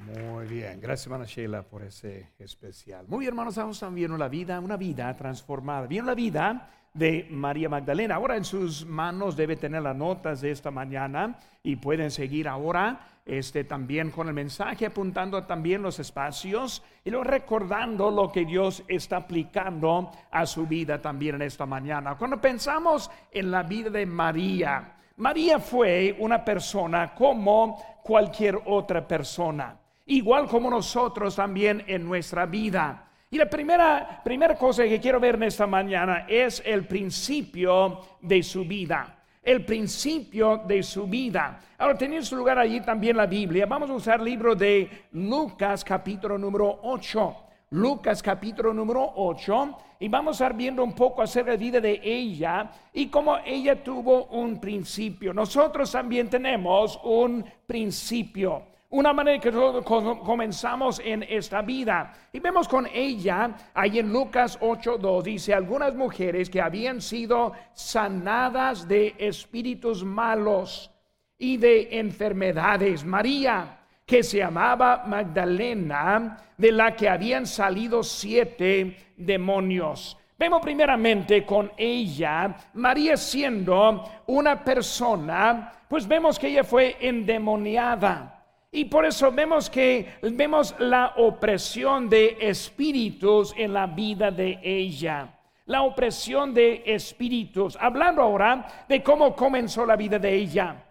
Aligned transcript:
Muy 0.00 0.46
bien, 0.46 0.80
gracias 0.80 1.06
hermana 1.06 1.24
Sheila 1.24 1.62
por 1.62 1.82
ese 1.82 2.30
especial. 2.38 3.06
Muy 3.08 3.20
bien 3.20 3.30
hermanos, 3.30 3.56
estamos 3.56 3.94
viendo 3.94 4.16
la 4.16 4.28
vida, 4.28 4.60
una 4.60 4.76
vida 4.76 5.14
transformada. 5.16 5.86
Viendo 5.86 6.10
la 6.10 6.14
vida 6.14 6.70
de 6.94 7.26
María 7.30 7.68
Magdalena. 7.68 8.16
Ahora 8.16 8.36
en 8.36 8.44
sus 8.44 8.84
manos 8.84 9.36
debe 9.36 9.56
tener 9.56 9.82
las 9.82 9.96
notas 9.96 10.40
de 10.40 10.50
esta 10.50 10.70
mañana 10.70 11.38
y 11.62 11.76
pueden 11.76 12.10
seguir 12.10 12.48
ahora 12.48 13.00
este, 13.24 13.64
también 13.64 14.10
con 14.10 14.28
el 14.28 14.34
mensaje, 14.34 14.86
apuntando 14.86 15.44
también 15.44 15.82
los 15.82 15.98
espacios 15.98 16.82
y 17.04 17.10
luego 17.10 17.24
recordando 17.24 18.10
lo 18.10 18.32
que 18.32 18.44
Dios 18.44 18.82
está 18.88 19.18
aplicando 19.18 20.10
a 20.30 20.46
su 20.46 20.66
vida 20.66 21.00
también 21.00 21.36
en 21.36 21.42
esta 21.42 21.66
mañana. 21.66 22.16
Cuando 22.16 22.40
pensamos 22.40 23.10
en 23.30 23.50
la 23.50 23.62
vida 23.62 23.90
de 23.90 24.06
María, 24.06 24.96
María 25.16 25.58
fue 25.58 26.16
una 26.18 26.44
persona 26.44 27.14
como 27.14 28.00
cualquier 28.02 28.58
otra 28.64 29.06
persona, 29.06 29.76
igual 30.08 30.46
como 30.46 30.70
nosotros 30.70 31.36
también 31.36 31.84
en 31.86 32.04
nuestra 32.04 32.46
vida. 32.46 33.04
Y 33.30 33.36
la 33.36 33.48
primera, 33.48 34.20
primera 34.24 34.54
cosa 34.54 34.84
que 34.84 35.00
quiero 35.00 35.20
ver 35.20 35.42
esta 35.42 35.66
mañana 35.66 36.24
es 36.28 36.62
el 36.64 36.86
principio 36.86 38.00
de 38.20 38.42
su 38.42 38.64
vida. 38.64 39.16
El 39.42 39.64
principio 39.64 40.62
de 40.66 40.82
su 40.82 41.06
vida. 41.06 41.60
Ahora, 41.78 41.96
tiene 41.96 42.22
su 42.22 42.36
lugar 42.36 42.58
allí 42.58 42.80
también 42.80 43.16
la 43.16 43.26
Biblia. 43.26 43.66
Vamos 43.66 43.88
a 43.90 43.94
usar 43.94 44.18
el 44.18 44.26
libro 44.26 44.54
de 44.54 45.06
Lucas, 45.12 45.84
capítulo 45.84 46.36
número 46.36 46.80
8. 46.82 47.36
Lucas, 47.70 48.22
capítulo 48.22 48.72
número 48.72 49.12
8. 49.14 49.78
Y 50.00 50.08
vamos 50.08 50.40
a 50.40 50.44
estar 50.44 50.56
viendo 50.56 50.82
un 50.82 50.94
poco 50.94 51.22
acerca 51.22 51.50
de 51.50 51.56
la 51.56 51.60
vida 51.60 51.80
de 51.80 52.00
ella 52.02 52.70
y 52.92 53.08
cómo 53.08 53.36
ella 53.44 53.82
tuvo 53.82 54.24
un 54.26 54.58
principio. 54.60 55.34
Nosotros 55.34 55.92
también 55.92 56.30
tenemos 56.30 56.98
un 57.04 57.44
principio. 57.66 58.77
Una 58.90 59.12
manera 59.12 59.38
que 59.38 59.52
comenzamos 59.52 60.98
en 61.04 61.22
esta 61.22 61.60
vida. 61.60 62.10
Y 62.32 62.40
vemos 62.40 62.66
con 62.66 62.86
ella, 62.86 63.54
ahí 63.74 63.98
en 63.98 64.10
Lucas 64.10 64.58
8.2, 64.60 65.22
dice, 65.22 65.52
algunas 65.52 65.94
mujeres 65.94 66.48
que 66.48 66.62
habían 66.62 67.02
sido 67.02 67.52
sanadas 67.74 68.88
de 68.88 69.14
espíritus 69.18 70.02
malos 70.02 70.90
y 71.36 71.58
de 71.58 71.98
enfermedades. 71.98 73.04
María, 73.04 73.78
que 74.06 74.22
se 74.22 74.38
llamaba 74.38 75.04
Magdalena, 75.06 76.38
de 76.56 76.72
la 76.72 76.96
que 76.96 77.10
habían 77.10 77.46
salido 77.46 78.02
siete 78.02 79.12
demonios. 79.18 80.16
Vemos 80.38 80.62
primeramente 80.62 81.44
con 81.44 81.70
ella, 81.76 82.56
María 82.72 83.18
siendo 83.18 84.02
una 84.28 84.64
persona, 84.64 85.72
pues 85.86 86.08
vemos 86.08 86.38
que 86.38 86.48
ella 86.48 86.64
fue 86.64 86.96
endemoniada. 87.00 88.37
Y 88.70 88.84
por 88.84 89.06
eso 89.06 89.32
vemos 89.32 89.70
que 89.70 90.18
vemos 90.22 90.74
la 90.78 91.14
opresión 91.16 92.08
de 92.08 92.36
espíritus 92.40 93.54
en 93.56 93.72
la 93.72 93.86
vida 93.86 94.30
de 94.30 94.60
ella. 94.62 95.34
La 95.66 95.82
opresión 95.82 96.52
de 96.52 96.82
espíritus. 96.84 97.78
Hablando 97.80 98.22
ahora 98.22 98.84
de 98.86 99.02
cómo 99.02 99.34
comenzó 99.34 99.86
la 99.86 99.96
vida 99.96 100.18
de 100.18 100.34
ella. 100.34 100.84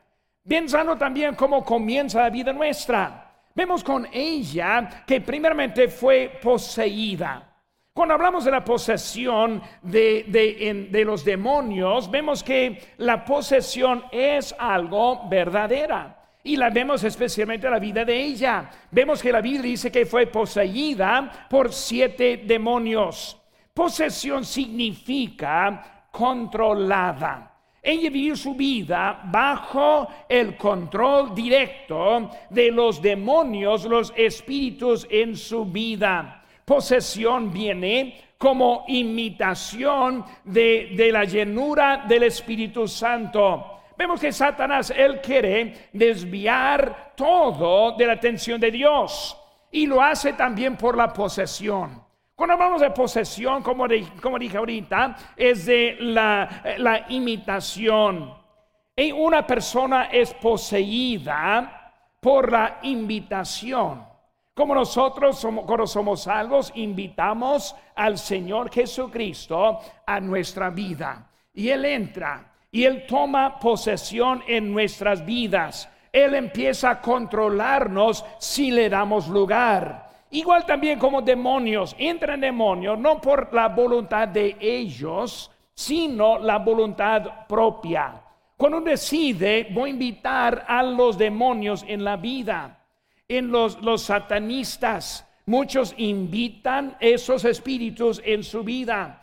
Pensando 0.48 0.96
también 0.96 1.36
cómo 1.36 1.64
comienza 1.64 2.22
la 2.22 2.30
vida 2.30 2.52
nuestra. 2.52 3.32
Vemos 3.54 3.84
con 3.84 4.08
ella 4.12 5.04
que 5.06 5.22
primeramente 5.22 5.88
fue 5.88 6.40
poseída. 6.42 7.44
Cuando 7.94 8.14
hablamos 8.14 8.46
de 8.46 8.52
la 8.52 8.64
posesión 8.64 9.62
de, 9.82 10.26
de, 10.28 10.88
de, 10.92 11.06
los 11.06 11.26
demonios, 11.26 12.10
vemos 12.12 12.44
que 12.44 12.94
la 12.98 13.26
posesión 13.26 14.04
es 14.12 14.56
algo 14.58 15.28
verdadera. 15.28 16.16
Y 16.48 16.56
la 16.56 16.70
vemos 16.70 17.04
especialmente 17.04 17.68
en 17.68 17.74
la 17.74 17.80
vida 17.80 18.06
de 18.06 18.16
ella. 18.16 18.70
Vemos 18.90 19.22
que 19.22 19.34
la 19.34 19.42
Biblia 19.42 19.64
dice 19.64 19.92
que 19.92 20.06
fue 20.06 20.28
poseída 20.28 21.48
por 21.50 21.74
siete 21.74 22.38
demonios. 22.38 23.38
Posesión 23.74 24.46
significa 24.46 26.08
controlada. 26.10 27.54
Ella 27.84 28.10
vivió 28.10 28.38
su 28.38 28.56
vida 28.56 29.24
bajo 29.26 30.08
el 30.30 30.56
control 30.56 31.36
directo 31.36 32.30
de 32.50 32.72
los 32.72 33.02
demonios, 33.02 33.84
los 33.84 34.14
espíritus 34.16 35.06
en 35.10 35.36
su 35.36 35.66
vida. 35.66 36.46
Posesión 36.64 37.52
viene 37.52 38.22
como 38.38 38.86
imitación 38.88 40.24
de, 40.46 40.94
de 40.96 41.12
la 41.12 41.26
llenura 41.26 42.06
del 42.08 42.24
Espíritu 42.24 42.88
Santo. 42.88 43.77
Vemos 43.98 44.22
que 44.22 44.32
Satanás, 44.32 44.94
él 44.96 45.20
quiere 45.22 45.90
desviar 45.92 47.14
todo 47.16 47.98
de 47.98 48.06
la 48.06 48.14
atención 48.14 48.62
de 48.62 48.70
Dios 48.70 49.36
y 49.72 49.88
lo 49.88 50.02
hace 50.02 50.34
también 50.34 50.78
por 50.78 50.96
la 50.96 51.12
posesión. 51.12 52.04
Cuando 52.36 52.54
hablamos 52.54 52.82
de 52.82 52.92
posesión, 52.92 53.64
como, 53.64 53.88
como 54.22 54.38
dije 54.38 54.58
ahorita, 54.58 55.16
es 55.36 55.66
de 55.66 55.98
la, 56.00 56.76
la 56.78 57.06
imitación. 57.10 58.32
Y 58.96 59.12
una 59.12 59.46
persona 59.48 60.06
es 60.12 60.32
poseída 60.36 61.92
por 62.20 62.52
la 62.52 62.78
invitación. 62.84 64.06
Como 64.54 64.76
nosotros 64.76 65.40
somos, 65.40 65.66
cuando 65.66 65.88
somos 65.88 66.24
salvos, 66.24 66.72
invitamos 66.76 67.76
al 67.96 68.20
Señor 68.20 68.72
Jesucristo 68.72 69.80
a 70.06 70.20
nuestra 70.20 70.70
vida. 70.70 71.32
Y 71.54 71.70
Él 71.70 71.86
entra 71.86 72.54
y 72.72 72.84
Él 72.84 73.06
toma 73.08 73.60
posesión 73.60 74.44
en 74.48 74.72
nuestras 74.72 75.26
vidas. 75.26 75.90
Él 76.12 76.36
empieza 76.36 76.90
a 76.90 77.02
controlarnos 77.02 78.26
si 78.40 78.72
le 78.72 78.90
damos 78.90 79.28
lugar. 79.28 80.08
Igual 80.32 80.66
también 80.66 81.00
como 81.00 81.22
demonios, 81.22 81.96
entran 81.98 82.42
demonios 82.42 83.00
no 83.00 83.22
por 83.22 83.54
la 83.54 83.70
voluntad 83.70 84.28
de 84.28 84.58
ellos, 84.60 85.50
sino 85.74 86.40
la 86.40 86.58
voluntad 86.58 87.48
propia. 87.48 88.22
Cuando 88.58 88.82
decide, 88.82 89.68
voy 89.72 89.92
a 89.92 89.94
invitar 89.94 90.66
a 90.68 90.84
los 90.84 91.18
demonios 91.18 91.86
en 91.88 92.04
la 92.04 92.18
vida, 92.18 92.80
en 93.28 93.52
los, 93.52 93.82
los 93.82 94.02
satanistas, 94.02 95.26
muchos 95.46 95.94
invitan 95.98 96.98
esos 97.00 97.46
espíritus 97.46 98.22
en 98.26 98.44
su 98.44 98.64
vida 98.64 99.22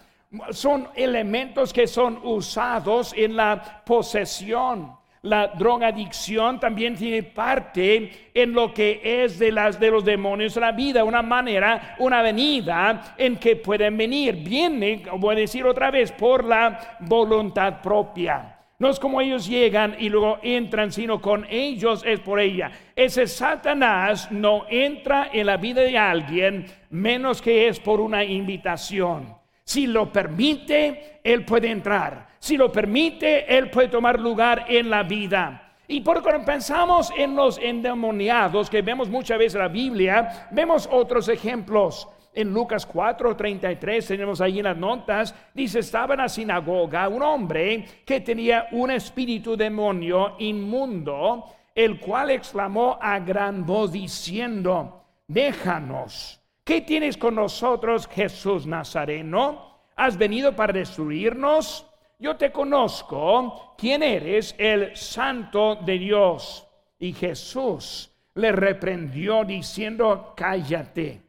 son 0.50 0.88
elementos 0.94 1.72
que 1.72 1.86
son 1.86 2.20
usados 2.22 3.14
en 3.16 3.36
la 3.36 3.82
posesión. 3.84 4.92
La 5.22 5.48
drogadicción 5.48 6.60
también 6.60 6.96
tiene 6.96 7.22
parte 7.22 8.30
en 8.34 8.52
lo 8.52 8.74
que 8.74 9.00
es 9.02 9.38
de 9.38 9.50
las 9.50 9.80
de 9.80 9.90
los 9.90 10.04
demonios 10.04 10.54
de 10.54 10.60
la 10.60 10.72
vida, 10.72 11.02
una 11.02 11.22
manera, 11.22 11.96
una 11.98 12.20
venida 12.20 13.14
en 13.16 13.36
que 13.36 13.56
pueden 13.56 13.96
venir. 13.96 14.34
Viene, 14.34 15.02
voy 15.16 15.34
a 15.34 15.38
decir 15.38 15.64
otra 15.64 15.90
vez, 15.90 16.12
por 16.12 16.44
la 16.44 16.98
voluntad 17.00 17.80
propia. 17.80 18.54
No 18.78 18.90
es 18.90 19.00
como 19.00 19.20
ellos 19.22 19.46
llegan 19.46 19.96
y 19.98 20.10
luego 20.10 20.40
entran, 20.42 20.92
sino 20.92 21.22
con 21.22 21.46
ellos 21.48 22.02
es 22.04 22.20
por 22.20 22.38
ella. 22.38 22.70
Ese 22.94 23.26
Satanás 23.26 24.30
no 24.30 24.66
entra 24.68 25.30
en 25.32 25.46
la 25.46 25.56
vida 25.56 25.80
de 25.80 25.96
alguien 25.96 26.66
menos 26.90 27.40
que 27.40 27.68
es 27.68 27.80
por 27.80 27.98
una 27.98 28.24
invitación. 28.24 29.43
Si 29.64 29.86
lo 29.86 30.12
permite, 30.12 31.20
Él 31.24 31.44
puede 31.44 31.70
entrar. 31.70 32.28
Si 32.38 32.56
lo 32.56 32.70
permite, 32.70 33.56
Él 33.56 33.70
puede 33.70 33.88
tomar 33.88 34.20
lugar 34.20 34.66
en 34.68 34.90
la 34.90 35.02
vida. 35.02 35.72
Y 35.88 36.00
por 36.00 36.22
cuando 36.22 36.44
pensamos 36.44 37.12
en 37.16 37.34
los 37.34 37.58
endemoniados, 37.58 38.70
que 38.70 38.82
vemos 38.82 39.08
muchas 39.08 39.38
veces 39.38 39.54
en 39.54 39.60
la 39.62 39.68
Biblia, 39.68 40.48
vemos 40.50 40.88
otros 40.90 41.28
ejemplos. 41.28 42.08
En 42.36 42.52
Lucas 42.52 42.84
4, 42.84 43.36
33, 43.36 44.06
tenemos 44.06 44.40
ahí 44.40 44.58
en 44.58 44.64
las 44.64 44.76
notas, 44.76 45.34
dice, 45.54 45.78
estaba 45.78 46.14
en 46.14 46.20
la 46.20 46.28
sinagoga 46.28 47.08
un 47.08 47.22
hombre 47.22 47.84
que 48.04 48.20
tenía 48.20 48.66
un 48.72 48.90
espíritu 48.90 49.56
demonio 49.56 50.34
inmundo, 50.40 51.44
el 51.72 52.00
cual 52.00 52.32
exclamó 52.32 52.98
a 53.00 53.20
gran 53.20 53.64
voz 53.64 53.92
diciendo, 53.92 55.04
déjanos 55.28 56.43
¿Qué 56.64 56.80
tienes 56.80 57.18
con 57.18 57.34
nosotros, 57.34 58.08
Jesús 58.08 58.66
Nazareno? 58.66 59.80
¿Has 59.96 60.16
venido 60.16 60.56
para 60.56 60.72
destruirnos? 60.72 61.86
Yo 62.18 62.36
te 62.36 62.50
conozco, 62.50 63.74
quién 63.76 64.02
eres, 64.02 64.54
el 64.56 64.96
santo 64.96 65.76
de 65.76 65.98
Dios. 65.98 66.66
Y 66.98 67.12
Jesús 67.12 68.10
le 68.34 68.50
reprendió 68.50 69.44
diciendo, 69.44 70.32
cállate 70.34 71.20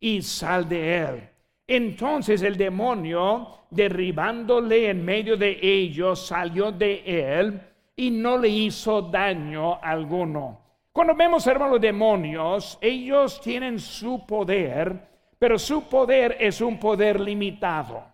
y 0.00 0.20
sal 0.20 0.68
de 0.68 0.98
él. 0.98 1.28
Entonces 1.66 2.42
el 2.42 2.58
demonio, 2.58 3.60
derribándole 3.70 4.90
en 4.90 5.02
medio 5.02 5.38
de 5.38 5.58
ellos, 5.62 6.26
salió 6.26 6.70
de 6.72 7.02
él 7.06 7.58
y 7.96 8.10
no 8.10 8.36
le 8.36 8.50
hizo 8.50 9.00
daño 9.00 9.82
alguno. 9.82 10.63
Cuando 10.94 11.16
vemos, 11.16 11.44
hermanos, 11.48 11.80
demonios, 11.80 12.78
ellos 12.80 13.40
tienen 13.40 13.80
su 13.80 14.24
poder, 14.24 15.08
pero 15.40 15.58
su 15.58 15.88
poder 15.88 16.36
es 16.38 16.60
un 16.60 16.78
poder 16.78 17.18
limitado. 17.18 18.04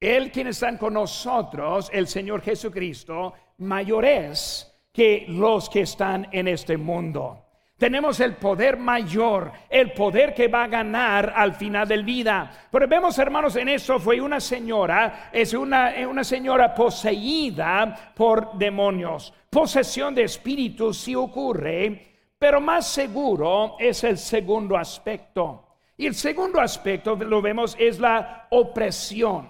Él, 0.00 0.32
quien 0.32 0.48
está 0.48 0.76
con 0.76 0.94
nosotros, 0.94 1.88
el 1.92 2.08
Señor 2.08 2.42
Jesucristo, 2.42 3.34
mayor 3.58 4.04
es 4.04 4.76
que 4.92 5.26
los 5.28 5.70
que 5.70 5.82
están 5.82 6.26
en 6.32 6.48
este 6.48 6.76
mundo. 6.76 7.46
Tenemos 7.80 8.20
el 8.20 8.34
poder 8.34 8.76
mayor, 8.76 9.52
el 9.70 9.92
poder 9.92 10.34
que 10.34 10.48
va 10.48 10.64
a 10.64 10.68
ganar 10.68 11.32
al 11.34 11.54
final 11.54 11.88
del 11.88 12.04
vida. 12.04 12.66
Pero 12.70 12.86
vemos, 12.86 13.18
hermanos, 13.18 13.56
en 13.56 13.70
eso 13.70 13.98
fue 13.98 14.20
una 14.20 14.38
señora, 14.38 15.30
es 15.32 15.54
una, 15.54 15.94
una 16.06 16.22
señora 16.22 16.74
poseída 16.74 18.12
por 18.14 18.52
demonios. 18.58 19.32
Posesión 19.48 20.14
de 20.14 20.24
espíritus 20.24 20.98
sí 20.98 21.14
ocurre, 21.14 22.18
pero 22.38 22.60
más 22.60 22.86
seguro 22.86 23.76
es 23.78 24.04
el 24.04 24.18
segundo 24.18 24.76
aspecto. 24.76 25.68
Y 25.96 26.04
el 26.04 26.14
segundo 26.14 26.60
aspecto, 26.60 27.16
lo 27.16 27.40
vemos, 27.40 27.74
es 27.78 27.98
la 27.98 28.46
opresión. 28.50 29.48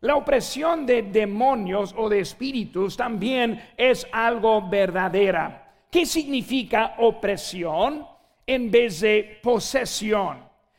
La 0.00 0.16
opresión 0.16 0.84
de 0.84 1.00
demonios 1.00 1.94
o 1.96 2.10
de 2.10 2.20
espíritus 2.20 2.94
también 2.94 3.72
es 3.78 4.06
algo 4.12 4.68
verdadera. 4.68 5.69
¿Qué 5.90 6.06
significa 6.06 6.94
opresión 6.98 8.06
en 8.46 8.70
vez 8.70 9.00
de 9.00 9.40
posesión? 9.42 10.38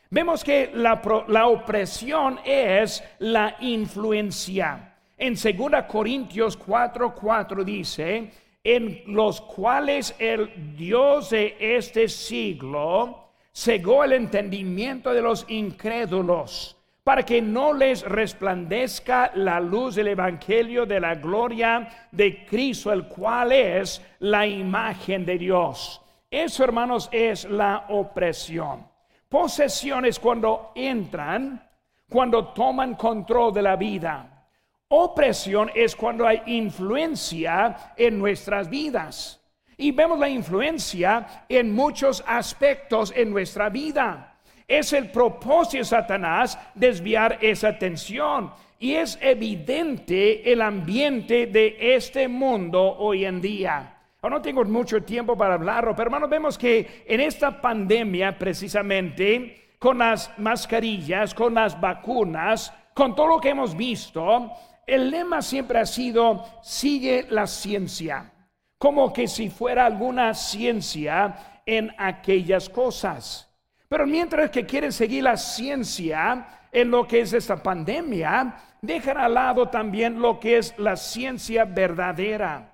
Vemos 0.10 0.44
que 0.44 0.72
la, 0.74 1.48
opresión 1.48 2.40
es 2.46 3.04
la 3.20 3.58
influencia. 3.60 4.96
En 5.18 5.36
2 5.36 5.84
Corintios 5.88 6.58
4:4 6.58 7.14
4 7.14 7.64
dice, 7.64 8.32
en 8.64 9.04
los 9.08 9.42
cuales 9.42 10.16
el 10.18 10.76
Dios 10.78 11.32
de 11.32 11.58
este 11.60 12.08
siglo 12.08 13.32
cegó 13.54 14.04
el 14.04 14.14
entendimiento 14.14 15.14
de 15.14 15.22
los 15.22 15.46
incrédulos 15.50 16.81
para 17.04 17.24
que 17.24 17.42
no 17.42 17.74
les 17.74 18.04
resplandezca 18.04 19.32
la 19.36 19.60
luz 19.60 19.96
del 19.96 20.10
Evangelio 20.10 20.86
de 20.86 21.00
la 21.00 21.16
gloria 21.16 21.88
de 22.12 22.46
Cristo, 22.46 22.92
el 22.92 23.08
cual 23.08 23.52
es 23.52 24.02
la 24.20 24.46
imagen 24.46 25.26
de 25.26 25.38
Dios. 25.38 26.02
Eso, 26.30 26.64
hermanos, 26.64 27.10
es 27.12 27.46
la 27.46 27.86
opresión. 27.90 28.88
Posesión 29.28 30.06
es 30.06 30.20
cuando 30.20 30.72
entran, 30.76 31.68
cuando 32.10 32.50
toman 32.50 32.96
control 32.96 33.54
de 33.54 33.62
la 33.62 33.76
vida. 33.76 34.48
Opresión 34.90 35.72
es 35.74 35.96
cuando 35.96 36.28
hay 36.28 36.42
influencia 36.46 37.94
en 37.96 38.20
nuestras 38.20 38.70
vidas. 38.70 39.42
Y 39.78 39.92
vemos 39.92 40.20
la 40.20 40.30
influencia 40.30 41.46
en 41.50 41.74
muchos 41.74 42.24
aspectos 42.28 43.12
en 43.16 43.32
nuestra 43.32 43.70
vida. 43.70 44.31
Es 44.72 44.94
el 44.94 45.12
propósito 45.12 45.80
de 45.80 45.84
Satanás 45.84 46.58
desviar 46.74 47.38
esa 47.42 47.68
atención. 47.68 48.54
Y 48.80 48.94
es 48.94 49.20
evidente 49.22 50.50
el 50.50 50.62
ambiente 50.62 51.48
de 51.48 51.76
este 51.94 52.30
mundo 52.30 52.82
hoy 52.82 53.26
en 53.26 53.42
día. 53.42 53.98
no 54.24 54.42
tengo 54.42 54.64
mucho 54.64 55.04
tiempo 55.04 55.36
para 55.36 55.56
hablarlo, 55.56 55.94
pero 55.94 56.08
hermanos, 56.08 56.30
vemos 56.30 56.58
que 56.58 57.04
en 57.06 57.20
esta 57.20 57.60
pandemia 57.60 58.40
precisamente, 58.40 59.74
con 59.78 59.98
las 59.98 60.32
mascarillas, 60.40 61.34
con 61.34 61.54
las 61.54 61.78
vacunas, 61.78 62.74
con 62.94 63.14
todo 63.14 63.28
lo 63.28 63.42
que 63.42 63.50
hemos 63.50 63.76
visto, 63.76 64.52
el 64.88 65.12
lema 65.12 65.42
siempre 65.42 65.80
ha 65.80 65.86
sido, 65.86 66.46
sigue 66.62 67.28
la 67.30 67.46
ciencia, 67.46 68.32
como 68.78 69.12
que 69.12 69.28
si 69.28 69.50
fuera 69.50 69.86
alguna 69.86 70.34
ciencia 70.34 71.60
en 71.66 71.94
aquellas 71.98 72.70
cosas. 72.70 73.51
Pero 73.92 74.08
mientras 74.08 74.50
que 74.52 74.66
quieren 74.66 74.94
seguir 74.94 75.26
la 75.26 75.36
ciencia 75.36 76.48
en 76.72 76.90
lo 76.90 77.06
que 77.06 77.20
es 77.20 77.34
esta 77.34 77.62
pandemia, 77.62 78.56
dejan 78.82 79.18
al 79.18 79.34
lado 79.34 79.68
también 79.68 80.22
lo 80.22 80.40
que 80.40 80.60
es 80.60 80.74
la 80.78 80.96
ciencia 80.96 81.66
verdadera. 81.66 82.74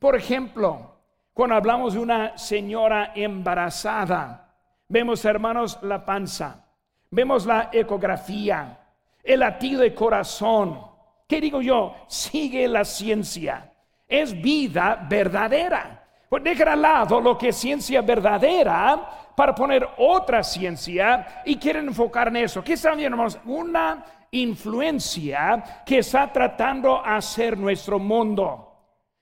Por 0.00 0.16
ejemplo, 0.16 0.96
cuando 1.32 1.54
hablamos 1.54 1.94
de 1.94 2.00
una 2.00 2.36
señora 2.36 3.12
embarazada, 3.14 4.52
vemos, 4.88 5.24
hermanos, 5.24 5.78
la 5.82 6.04
panza, 6.04 6.66
vemos 7.08 7.46
la 7.46 7.70
ecografía, 7.72 8.80
el 9.22 9.38
latido 9.38 9.82
de 9.82 9.94
corazón. 9.94 10.80
¿Qué 11.28 11.40
digo 11.40 11.62
yo? 11.62 11.94
Sigue 12.08 12.66
la 12.66 12.84
ciencia. 12.84 13.72
Es 14.08 14.34
vida 14.42 15.06
verdadera. 15.08 16.04
Pues 16.28 16.42
dejar 16.42 16.70
al 16.70 16.82
lado 16.82 17.20
lo 17.20 17.38
que 17.38 17.50
es 17.50 17.56
ciencia 17.56 18.02
verdadera 18.02 19.27
para 19.38 19.54
poner 19.54 19.88
otra 19.98 20.42
ciencia 20.42 21.42
y 21.44 21.54
quieren 21.54 21.86
enfocar 21.86 22.26
en 22.26 22.38
eso. 22.38 22.64
¿Qué 22.64 22.72
están 22.72 22.96
viendo, 22.96 23.14
hermanos? 23.14 23.38
Una 23.44 24.04
influencia 24.32 25.82
que 25.86 25.98
está 25.98 26.32
tratando 26.32 27.00
hacer 27.00 27.56
nuestro 27.56 28.00
mundo. 28.00 28.74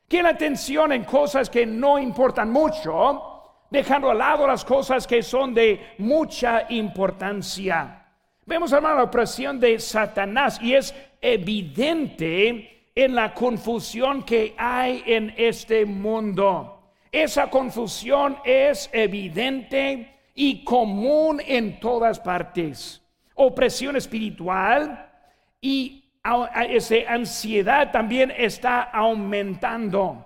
La 0.09 0.31
atención 0.31 0.93
en 0.93 1.05
cosas 1.05 1.51
que 1.51 1.67
no 1.67 1.99
importan 1.99 2.51
mucho, 2.51 3.59
dejando 3.69 4.11
al 4.11 4.17
lado 4.17 4.47
las 4.47 4.65
cosas 4.65 5.07
que 5.07 5.23
son 5.23 5.53
de 5.53 5.97
mucha 5.99 6.65
importancia. 6.71 8.07
Vemos, 8.47 8.73
hermano, 8.73 8.95
la 8.95 9.03
opresión 9.03 9.61
de 9.61 9.79
Satanás 9.79 10.59
y 10.63 10.73
es 10.73 10.95
evidente 11.21 12.89
en 12.95 13.15
la 13.15 13.35
confusión 13.35 14.23
que 14.23 14.55
hay 14.57 15.03
en 15.05 15.35
este 15.37 15.85
mundo. 15.85 16.76
Esa 17.13 17.49
confusión 17.49 18.39
es 18.45 18.91
evidente 18.93 20.17
y 20.35 20.65
común 20.65 21.41
en 21.45 21.81
todas 21.81 22.21
partes. 22.21 23.03
Opresión 23.35 23.97
espiritual 23.97 25.11
y 25.61 26.05
esa 26.69 26.97
ansiedad 27.09 27.91
también 27.91 28.33
está 28.37 28.83
aumentando. 28.83 30.25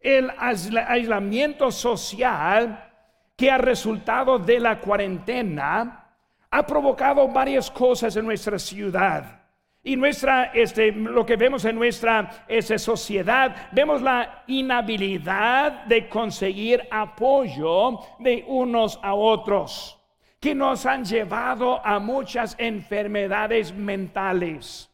El 0.00 0.30
aislamiento 0.38 1.70
social 1.70 2.90
que 3.36 3.50
ha 3.50 3.58
resultado 3.58 4.38
de 4.38 4.60
la 4.60 4.80
cuarentena 4.80 6.08
ha 6.50 6.66
provocado 6.66 7.28
varias 7.28 7.70
cosas 7.70 8.16
en 8.16 8.26
nuestra 8.26 8.58
ciudad. 8.58 9.39
Y 9.82 9.96
nuestra, 9.96 10.52
este, 10.52 10.92
lo 10.92 11.24
que 11.24 11.36
vemos 11.36 11.64
en 11.64 11.76
nuestra 11.76 12.44
esa 12.48 12.76
sociedad, 12.76 13.70
vemos 13.72 14.02
la 14.02 14.44
inhabilidad 14.46 15.84
de 15.86 16.06
conseguir 16.06 16.86
apoyo 16.90 18.00
de 18.18 18.44
unos 18.46 19.00
a 19.02 19.14
otros, 19.14 19.98
que 20.38 20.54
nos 20.54 20.84
han 20.84 21.04
llevado 21.04 21.84
a 21.84 21.98
muchas 21.98 22.54
enfermedades 22.58 23.74
mentales. 23.74 24.90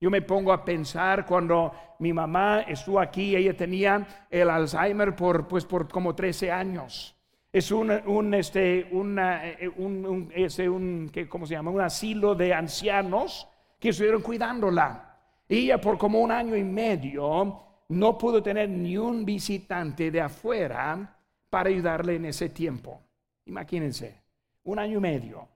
Yo 0.00 0.10
me 0.10 0.22
pongo 0.22 0.52
a 0.52 0.64
pensar 0.64 1.26
cuando 1.26 1.72
mi 1.98 2.12
mamá 2.12 2.60
estuvo 2.60 3.00
aquí, 3.00 3.34
ella 3.34 3.56
tenía 3.56 4.06
el 4.30 4.48
Alzheimer 4.48 5.16
por, 5.16 5.48
pues, 5.48 5.64
por 5.64 5.88
como 5.88 6.14
13 6.14 6.52
años. 6.52 7.16
Es 7.52 7.72
un, 7.72 7.90
un 7.90 8.32
este, 8.34 8.78
eh, 8.78 9.70
un, 9.76 10.06
un, 10.06 10.32
ese, 10.32 10.68
un, 10.68 11.10
¿cómo 11.28 11.46
se 11.46 11.54
llama? 11.54 11.72
Un 11.72 11.80
asilo 11.80 12.36
de 12.36 12.54
ancianos 12.54 13.49
que 13.80 13.88
estuvieron 13.88 14.22
cuidándola. 14.22 15.16
Ella 15.48 15.80
por 15.80 15.98
como 15.98 16.20
un 16.20 16.30
año 16.30 16.54
y 16.54 16.62
medio 16.62 17.64
no 17.88 18.18
pudo 18.18 18.40
tener 18.40 18.68
ni 18.68 18.96
un 18.96 19.24
visitante 19.24 20.10
de 20.10 20.20
afuera 20.20 21.18
para 21.48 21.70
ayudarle 21.70 22.16
en 22.16 22.26
ese 22.26 22.50
tiempo. 22.50 23.00
Imagínense, 23.46 24.22
un 24.64 24.78
año 24.78 24.98
y 24.98 25.00
medio 25.00 25.48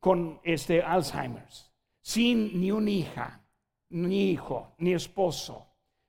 con 0.00 0.40
este 0.42 0.80
Alzheimer's, 0.80 1.70
sin 2.00 2.58
ni 2.58 2.70
una 2.70 2.90
hija, 2.90 3.40
ni 3.90 4.30
hijo, 4.30 4.72
ni 4.78 4.94
esposo, 4.94 5.66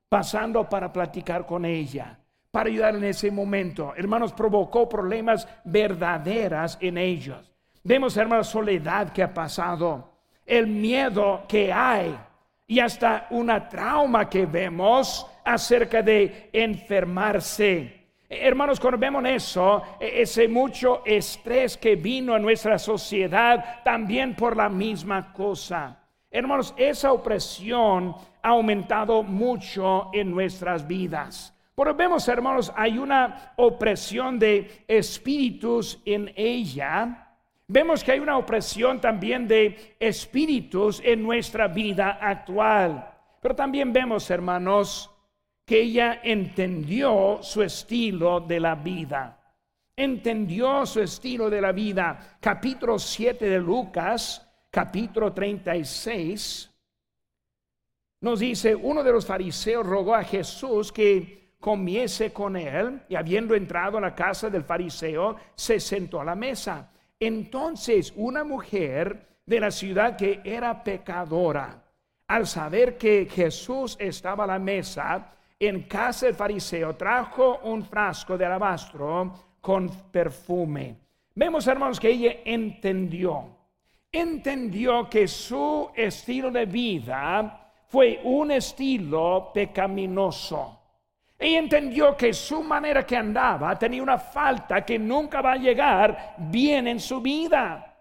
pasando 0.07 0.69
para 0.69 0.93
platicar 0.93 1.45
con 1.45 1.65
ella, 1.65 2.19
para 2.51 2.69
ayudar 2.69 2.95
en 2.95 3.03
ese 3.03 3.31
momento. 3.31 3.93
Hermanos, 3.97 4.31
provocó 4.31 4.87
problemas 4.87 5.47
verdaderas 5.65 6.77
en 6.79 6.97
ellos. 6.97 7.51
Vemos, 7.83 8.15
hermanos, 8.15 8.47
soledad 8.47 9.11
que 9.11 9.23
ha 9.23 9.33
pasado 9.33 10.18
el 10.49 10.67
miedo 10.67 11.43
que 11.47 11.71
hay 11.71 12.17
y 12.67 12.79
hasta 12.79 13.27
una 13.29 13.69
trauma 13.69 14.29
que 14.29 14.45
vemos 14.45 15.25
acerca 15.45 16.01
de 16.01 16.49
enfermarse. 16.51 17.99
Hermanos, 18.27 18.79
cuando 18.79 18.99
vemos 18.99 19.23
eso, 19.25 19.81
e-, 19.99 20.21
ese 20.21 20.47
mucho 20.47 21.01
estrés 21.05 21.77
que 21.77 21.95
vino 21.95 22.33
a 22.33 22.39
nuestra 22.39 22.77
sociedad 22.77 23.81
también 23.83 24.35
por 24.35 24.55
la 24.55 24.69
misma 24.69 25.33
cosa. 25.33 25.97
Hermanos, 26.29 26.73
esa 26.77 27.11
opresión 27.11 28.15
ha 28.41 28.49
aumentado 28.49 29.23
mucho 29.23 30.09
en 30.13 30.29
nuestras 30.29 30.87
vidas. 30.87 31.55
Pero 31.75 31.95
vemos, 31.95 32.27
hermanos, 32.27 32.71
hay 32.75 32.97
una 32.97 33.53
opresión 33.55 34.37
de 34.37 34.83
espíritus 34.87 35.99
en 36.05 36.31
ella 36.35 37.28
Vemos 37.71 38.03
que 38.03 38.13
hay 38.13 38.19
una 38.19 38.35
opresión 38.35 38.99
también 38.99 39.47
de 39.47 39.95
espíritus 39.99 40.99
en 41.05 41.21
nuestra 41.21 41.67
vida 41.67 42.17
actual. 42.19 43.13
Pero 43.39 43.55
también 43.55 43.93
vemos, 43.93 44.27
hermanos, 44.31 45.11
que 45.65 45.81
ella 45.81 46.19
entendió 46.23 47.37
su 47.43 47.61
estilo 47.61 48.39
de 48.39 48.59
la 48.59 48.73
vida. 48.73 49.53
Entendió 49.95 50.83
su 50.87 50.99
estilo 51.01 51.47
de 51.47 51.61
la 51.61 51.71
vida. 51.71 52.37
Capítulo 52.39 52.97
7 52.97 53.47
de 53.47 53.59
Lucas, 53.59 54.49
capítulo 54.71 55.31
36, 55.31 56.71
nos 58.21 58.39
dice, 58.39 58.73
uno 58.73 59.03
de 59.03 59.11
los 59.11 59.27
fariseos 59.27 59.85
rogó 59.85 60.15
a 60.15 60.23
Jesús 60.23 60.91
que 60.91 61.53
comiese 61.59 62.33
con 62.33 62.57
él, 62.57 63.03
y 63.07 63.15
habiendo 63.15 63.53
entrado 63.53 63.99
a 63.99 64.01
la 64.01 64.15
casa 64.15 64.49
del 64.49 64.63
fariseo, 64.63 65.35
se 65.53 65.79
sentó 65.79 66.19
a 66.19 66.25
la 66.25 66.33
mesa. 66.33 66.91
Entonces 67.19 68.13
una 68.15 68.43
mujer 68.43 69.27
de 69.45 69.59
la 69.59 69.71
ciudad 69.71 70.15
que 70.15 70.39
era 70.43 70.83
pecadora, 70.83 71.83
al 72.27 72.47
saber 72.47 72.97
que 72.97 73.27
Jesús 73.29 73.97
estaba 73.99 74.45
a 74.45 74.47
la 74.47 74.59
mesa 74.59 75.33
en 75.59 75.83
casa 75.83 76.27
del 76.27 76.35
fariseo, 76.35 76.95
trajo 76.95 77.59
un 77.63 77.83
frasco 77.83 78.37
de 78.37 78.45
alabastro 78.45 79.33
con 79.59 79.89
perfume. 80.11 80.95
Vemos, 81.35 81.67
hermanos, 81.67 81.99
que 81.99 82.09
ella 82.09 82.37
entendió, 82.45 83.57
entendió 84.11 85.09
que 85.09 85.27
su 85.27 85.89
estilo 85.95 86.51
de 86.51 86.65
vida 86.65 87.73
fue 87.87 88.21
un 88.23 88.51
estilo 88.51 89.51
pecaminoso. 89.53 90.78
Ella 91.39 91.59
entendió 91.59 92.17
que 92.17 92.33
su 92.33 92.61
manera 92.61 93.05
que 93.05 93.15
andaba 93.15 93.79
tenía 93.79 94.03
una 94.03 94.17
falta 94.17 94.83
que 94.83 94.99
nunca 94.99 95.41
va 95.41 95.53
a 95.53 95.57
llegar 95.57 96.35
bien 96.37 96.85
en 96.85 96.99
su 96.99 97.21
vida. 97.21 97.95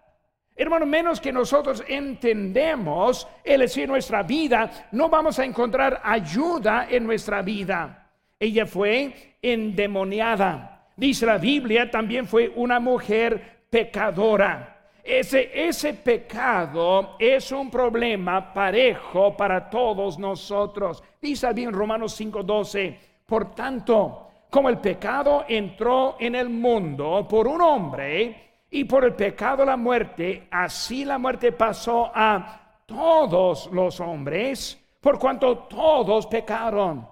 Hermano, 0.53 0.85
menos 0.85 1.21
que 1.21 1.31
nosotros 1.31 1.81
entendemos 1.87 3.25
el 3.45 3.61
decir 3.61 3.87
nuestra 3.87 4.23
vida, 4.23 4.89
no 4.91 5.07
vamos 5.07 5.39
a 5.39 5.45
encontrar 5.45 6.01
ayuda 6.03 6.87
en 6.89 7.05
nuestra 7.05 7.41
vida. 7.41 8.09
Ella 8.37 8.65
fue 8.65 9.37
endemoniada. 9.41 10.87
Dice 10.97 11.25
la 11.25 11.37
Biblia, 11.37 11.89
también 11.89 12.27
fue 12.27 12.51
una 12.53 12.81
mujer 12.81 13.63
pecadora. 13.69 14.79
Ese, 15.01 15.49
ese 15.53 15.93
pecado 15.93 17.15
es 17.17 17.53
un 17.53 17.71
problema 17.71 18.53
parejo 18.53 19.37
para 19.37 19.69
todos 19.69 20.19
nosotros. 20.19 21.01
Dice 21.21 21.53
bien 21.53 21.71
Romanos 21.71 22.19
5:12, 22.19 23.08
por 23.29 23.53
tanto, 23.53 24.27
como 24.49 24.67
el 24.67 24.79
pecado 24.79 25.45
entró 25.47 26.17
en 26.19 26.35
el 26.35 26.49
mundo 26.49 27.27
por 27.29 27.47
un 27.47 27.61
hombre, 27.61 28.49
y 28.71 28.83
por 28.83 29.03
el 29.03 29.15
pecado 29.15 29.65
la 29.65 29.77
muerte, 29.77 30.47
así 30.51 31.03
la 31.03 31.17
muerte 31.17 31.51
pasó 31.51 32.11
a 32.13 32.81
todos 32.85 33.69
los 33.71 33.99
hombres, 33.99 34.79
por 34.99 35.17
cuanto 35.17 35.59
todos 35.59 36.27
pecaron. 36.27 37.07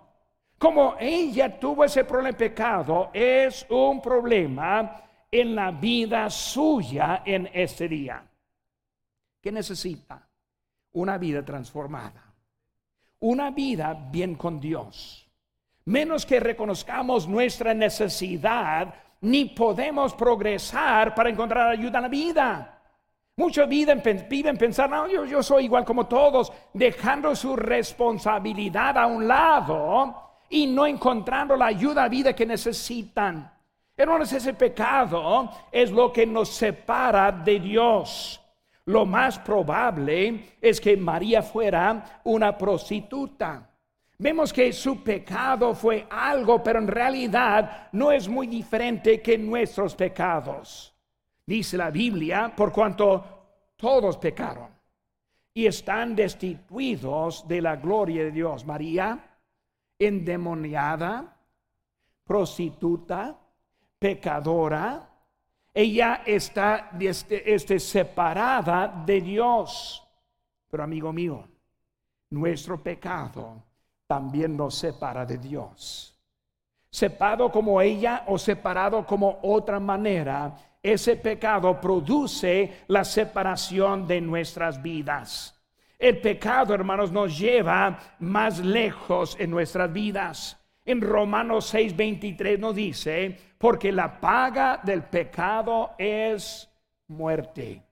Como 0.58 0.96
ella 1.00 1.60
tuvo 1.60 1.84
ese 1.84 2.04
problema 2.04 2.30
de 2.30 2.50
pecado, 2.50 3.10
es 3.14 3.66
un 3.70 4.02
problema 4.02 5.04
en 5.32 5.56
la 5.56 5.72
vida 5.72 6.30
suya 6.30 7.22
en 7.26 7.50
este 7.54 7.88
día. 7.88 8.24
¿Qué 9.42 9.52
necesita? 9.52 10.28
Una 10.94 11.18
vida 11.18 11.44
transformada. 11.44 12.34
Una 13.20 13.52
vida 13.52 13.94
bien 14.12 14.36
con 14.36 14.60
Dios. 14.60 15.27
Menos 15.88 16.26
que 16.26 16.42
reconozcamos 16.42 17.30
nuestra 17.30 17.74
necesidad 17.74 18.94
ni 19.22 19.46
podemos 19.46 20.14
progresar 20.14 21.16
para 21.16 21.30
encontrar 21.30 21.70
ayuda 21.70 22.00
en 22.00 22.04
la 22.04 22.10
vida. 22.10 22.82
Muchos 23.38 23.70
viven, 23.70 24.04
viven 24.30 24.58
pensar, 24.58 24.90
no, 24.90 25.08
yo, 25.08 25.24
yo 25.24 25.42
soy 25.42 25.64
igual 25.64 25.86
como 25.86 26.06
todos, 26.06 26.52
dejando 26.74 27.34
su 27.38 27.56
responsabilidad 27.56 28.98
a 28.98 29.08
un 29.08 29.30
lado 29.30 30.42
y 30.50 30.68
no 30.68 30.86
encontrando 30.86 31.56
la 31.56 31.68
ayuda 31.68 32.04
a 32.04 32.10
vida 32.10 32.36
que 32.36 32.46
necesitan. 32.46 33.50
Hermanos, 33.96 34.34
ese 34.34 34.56
pecado 34.56 35.50
es 35.72 35.90
lo 35.90 36.12
que 36.12 36.28
nos 36.28 36.50
separa 36.50 37.32
de 37.32 37.62
Dios. 37.62 38.42
Lo 38.84 39.06
más 39.06 39.40
probable 39.40 40.58
es 40.60 40.82
que 40.82 40.98
María 40.98 41.42
fuera 41.42 42.20
una 42.26 42.58
prostituta. 42.58 43.70
Vemos 44.20 44.52
que 44.52 44.74
su 44.74 45.04
pecado 45.04 45.76
fue 45.76 46.08
algo, 46.10 46.64
pero 46.64 46.80
en 46.80 46.88
realidad 46.88 47.90
no 47.92 48.12
es 48.12 48.28
muy 48.28 48.48
diferente 48.48 49.22
que 49.22 49.38
nuestros 49.38 49.96
pecados. 49.96 50.96
Dice 51.46 51.78
la 51.78 51.92
Biblia, 51.92 52.52
por 52.56 52.72
cuanto 52.72 53.24
todos 53.76 54.18
pecaron 54.18 54.70
y 55.54 55.68
están 55.68 56.16
destituidos 56.16 57.48
de 57.48 57.62
la 57.62 57.76
gloria 57.76 58.24
de 58.24 58.32
Dios. 58.32 58.66
María, 58.66 59.38
endemoniada, 60.00 61.38
prostituta, 62.24 63.40
pecadora, 64.00 65.10
ella 65.74 66.24
está 66.26 66.90
este, 67.00 67.54
este, 67.54 67.80
separada 67.80 69.04
de 69.06 69.22
Dios. 69.22 70.04
Pero 70.70 70.84
amigo 70.84 71.14
mío, 71.14 71.48
nuestro 72.32 72.82
pecado 72.82 73.67
también 74.08 74.56
nos 74.56 74.76
separa 74.76 75.26
de 75.26 75.38
Dios. 75.38 76.18
Separado 76.90 77.52
como 77.52 77.82
ella 77.82 78.24
o 78.28 78.38
separado 78.38 79.06
como 79.06 79.40
otra 79.44 79.80
manera, 79.80 80.56
ese 80.82 81.18
pecado 81.18 81.80
produce 81.80 82.86
la 82.88 83.04
separación 83.04 84.08
de 84.08 84.22
nuestras 84.22 84.82
vidas. 84.82 85.54
El 86.00 86.22
pecado, 86.22 86.74
hermanos, 86.74 87.12
nos 87.12 87.38
lleva 87.38 88.00
más 88.20 88.60
lejos 88.60 89.36
en 89.40 89.52
nuestras 89.52 89.92
vidas. 89.92 90.58
En 90.86 91.02
Romanos 91.02 91.74
6:23 91.74 92.58
nos 92.58 92.76
dice, 92.76 93.38
porque 93.58 93.92
la 93.92 94.20
paga 94.20 94.80
del 94.82 95.04
pecado 95.04 95.92
es 95.98 96.70
muerte. 97.08 97.84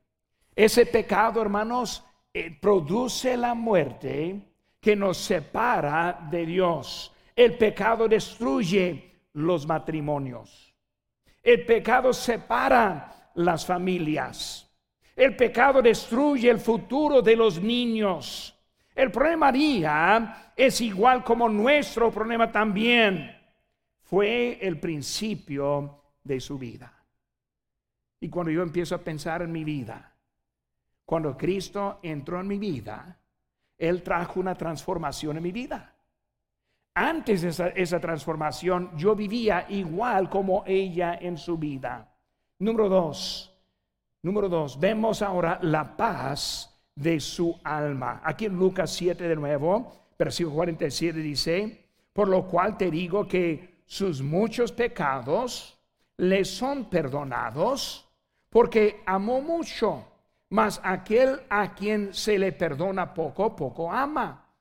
Ese 0.55 0.85
pecado, 0.85 1.41
hermanos, 1.41 2.03
eh, 2.33 2.57
produce 2.61 3.35
la 3.35 3.53
muerte 3.53 4.54
que 4.85 4.95
nos 4.95 5.17
separa 5.17 6.27
de 6.29 6.45
Dios. 6.45 7.11
El 7.35 7.57
pecado 7.57 8.07
destruye 8.07 9.13
los 9.33 9.65
matrimonios. 9.65 10.75
El 11.41 11.65
pecado 11.65 12.13
separa 12.13 13.31
las 13.33 13.65
familias. 13.65 14.71
El 15.15 15.35
pecado 15.35 15.81
destruye 15.81 16.51
el 16.51 16.59
futuro 16.59 17.23
de 17.23 17.35
los 17.35 17.59
niños. 17.59 18.55
El 18.93 19.09
problema 19.09 19.47
María 19.47 20.53
es 20.55 20.79
igual 20.81 21.23
como 21.23 21.49
nuestro 21.49 22.11
problema 22.11 22.51
también. 22.51 23.35
Fue 24.03 24.59
el 24.61 24.79
principio 24.79 25.99
de 26.23 26.39
su 26.39 26.59
vida. 26.59 26.93
Y 28.19 28.29
cuando 28.29 28.51
yo 28.51 28.61
empiezo 28.61 28.93
a 28.93 28.99
pensar 29.03 29.41
en 29.41 29.51
mi 29.51 29.63
vida, 29.63 30.13
cuando 31.03 31.35
Cristo 31.35 31.97
entró 32.03 32.39
en 32.39 32.47
mi 32.47 32.59
vida, 32.59 33.17
él 33.77 34.03
trajo 34.03 34.39
una 34.39 34.55
transformación 34.55 35.37
en 35.37 35.43
mi 35.43 35.51
vida. 35.51 35.93
Antes 36.93 37.41
de 37.41 37.73
esa, 37.75 37.99
transformación, 37.99 38.91
yo 38.95 39.15
vivía 39.15 39.65
igual 39.69 40.29
como 40.29 40.63
ella 40.65 41.17
en 41.19 41.37
su 41.37 41.57
vida. 41.57 42.09
Número 42.59 42.87
dos, 42.87 43.53
número 44.21 44.47
dos, 44.47 44.79
vemos 44.79 45.21
ahora 45.21 45.59
la 45.61 45.97
paz 45.97 46.73
de 46.95 47.19
su 47.19 47.59
alma. 47.65 48.21
Aquí 48.23 48.45
en 48.45 48.57
Lucas 48.57 48.91
7 48.91 49.27
de 49.27 49.35
nuevo, 49.35 49.91
versículo 50.17 50.55
47 50.55 51.19
dice, 51.19 51.85
por 52.13 52.29
lo 52.29 52.47
cual 52.47 52.77
te 52.77 52.89
digo 52.89 53.27
que 53.27 53.81
sus 53.85 54.21
muchos 54.21 54.71
pecados 54.71 55.77
le 56.15 56.45
son 56.45 56.85
perdonados 56.85 58.07
porque 58.49 59.03
amó 59.05 59.41
mucho 59.41 60.05
mas 60.55 60.79
aquel 60.85 61.41
a 61.49 61.75
quien 61.75 62.13
se 62.13 62.39
le 62.39 62.53
perdona 62.53 63.13
poco, 63.13 63.53
poco 63.53 63.91
ama. 63.91 64.53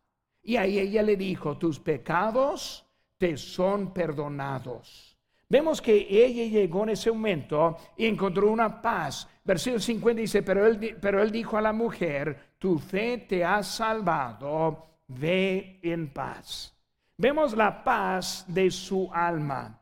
Y 0.42 0.56
ahí 0.56 0.80
ella 0.80 1.04
le 1.04 1.16
dijo, 1.16 1.56
tus 1.56 1.78
pecados 1.78 2.84
te 3.16 3.36
son 3.36 3.94
perdonados. 3.94 5.16
Vemos 5.48 5.80
que 5.80 5.94
ella 6.10 6.46
llegó 6.46 6.82
en 6.82 6.90
ese 6.90 7.12
momento 7.12 7.76
y 7.96 8.06
encontró 8.06 8.50
una 8.50 8.82
paz. 8.82 9.28
Versículo 9.44 9.78
50 9.78 10.20
dice, 10.20 10.42
pero 10.42 10.66
él, 10.66 10.98
pero 11.00 11.22
él 11.22 11.30
dijo 11.30 11.56
a 11.56 11.62
la 11.62 11.72
mujer, 11.72 12.54
tu 12.58 12.76
fe 12.80 13.18
te 13.28 13.44
ha 13.44 13.62
salvado, 13.62 14.96
ve 15.06 15.78
en 15.80 16.12
paz. 16.12 16.76
Vemos 17.16 17.56
la 17.56 17.84
paz 17.84 18.44
de 18.48 18.68
su 18.68 19.08
alma. 19.12 19.80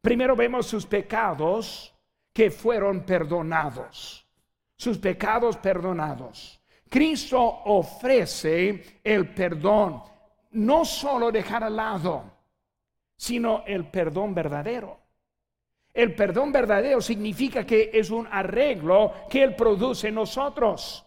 Primero 0.00 0.36
vemos 0.36 0.66
sus 0.66 0.86
pecados 0.86 1.92
que 2.32 2.52
fueron 2.52 3.00
perdonados 3.00 4.29
sus 4.80 4.96
pecados 4.96 5.58
perdonados. 5.58 6.58
Cristo 6.88 7.38
ofrece 7.66 9.00
el 9.04 9.28
perdón, 9.34 10.02
no 10.52 10.86
solo 10.86 11.30
dejar 11.30 11.64
al 11.64 11.76
lado, 11.76 12.24
sino 13.14 13.62
el 13.66 13.90
perdón 13.90 14.34
verdadero. 14.34 14.98
El 15.92 16.14
perdón 16.14 16.50
verdadero 16.50 17.02
significa 17.02 17.66
que 17.66 17.90
es 17.92 18.08
un 18.08 18.26
arreglo 18.32 19.12
que 19.28 19.42
Él 19.42 19.54
produce 19.54 20.08
en 20.08 20.14
nosotros. 20.14 21.04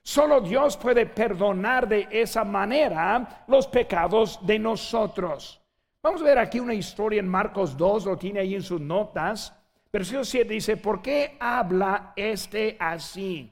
Solo 0.00 0.40
Dios 0.40 0.78
puede 0.78 1.04
perdonar 1.04 1.86
de 1.86 2.08
esa 2.10 2.42
manera 2.42 3.44
los 3.48 3.66
pecados 3.66 4.38
de 4.46 4.58
nosotros. 4.58 5.60
Vamos 6.02 6.22
a 6.22 6.24
ver 6.24 6.38
aquí 6.38 6.58
una 6.58 6.72
historia 6.72 7.20
en 7.20 7.28
Marcos 7.28 7.76
2, 7.76 8.06
lo 8.06 8.16
tiene 8.16 8.40
ahí 8.40 8.54
en 8.54 8.62
sus 8.62 8.80
notas. 8.80 9.59
Versículo 9.92 10.24
7 10.24 10.54
dice, 10.54 10.76
¿por 10.76 11.02
qué 11.02 11.36
habla 11.40 12.12
este 12.14 12.76
así? 12.78 13.50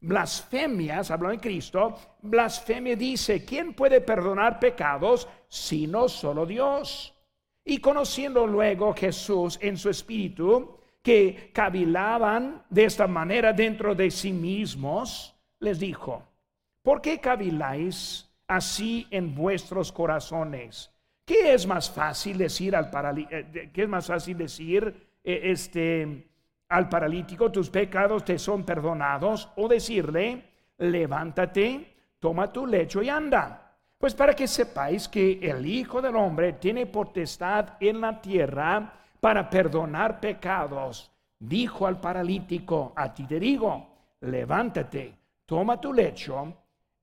Blasfemias, 0.00 1.10
hablando 1.10 1.36
de 1.36 1.42
Cristo, 1.42 1.98
blasfemia 2.22 2.96
dice, 2.96 3.44
¿quién 3.44 3.74
puede 3.74 4.00
perdonar 4.00 4.58
pecados 4.58 5.28
sino 5.48 6.08
solo 6.08 6.46
Dios? 6.46 7.14
Y 7.64 7.78
conociendo 7.78 8.46
luego 8.46 8.94
Jesús 8.94 9.58
en 9.60 9.76
su 9.76 9.90
espíritu, 9.90 10.78
que 11.02 11.50
cavilaban 11.52 12.64
de 12.70 12.84
esta 12.84 13.06
manera 13.06 13.52
dentro 13.52 13.94
de 13.94 14.10
sí 14.10 14.32
mismos, 14.32 15.36
les 15.60 15.78
dijo, 15.78 16.22
¿por 16.82 17.00
qué 17.00 17.20
caviláis 17.20 18.28
así 18.48 19.06
en 19.10 19.34
vuestros 19.34 19.92
corazones? 19.92 20.90
¿Qué 21.24 21.54
es 21.54 21.66
más 21.66 21.90
fácil 21.90 22.38
decir 22.38 22.74
al 22.74 22.90
eh, 23.30 23.70
qué 23.72 23.82
es 23.82 23.88
más 23.88 24.06
fácil 24.06 24.38
decir 24.38 25.05
este 25.26 26.28
al 26.68 26.88
paralítico 26.88 27.50
tus 27.50 27.70
pecados 27.70 28.24
te 28.24 28.38
son 28.38 28.64
perdonados 28.64 29.50
o 29.56 29.68
decirle 29.68 30.44
levántate, 30.78 31.94
toma 32.18 32.52
tu 32.52 32.66
lecho 32.66 33.02
y 33.02 33.08
anda? 33.08 33.62
Pues 33.98 34.14
para 34.14 34.34
que 34.34 34.46
sepáis 34.46 35.08
que 35.08 35.38
el 35.42 35.64
Hijo 35.64 36.02
del 36.02 36.16
Hombre 36.16 36.54
tiene 36.54 36.86
potestad 36.86 37.74
en 37.80 38.00
la 38.00 38.20
tierra 38.20 38.92
para 39.20 39.48
perdonar 39.48 40.20
pecados, 40.20 41.10
dijo 41.38 41.86
al 41.86 41.98
paralítico, 42.00 42.92
a 42.94 43.12
ti 43.12 43.26
te 43.26 43.40
digo, 43.40 43.88
levántate, 44.20 45.16
toma 45.46 45.80
tu 45.80 45.92
lecho 45.92 46.52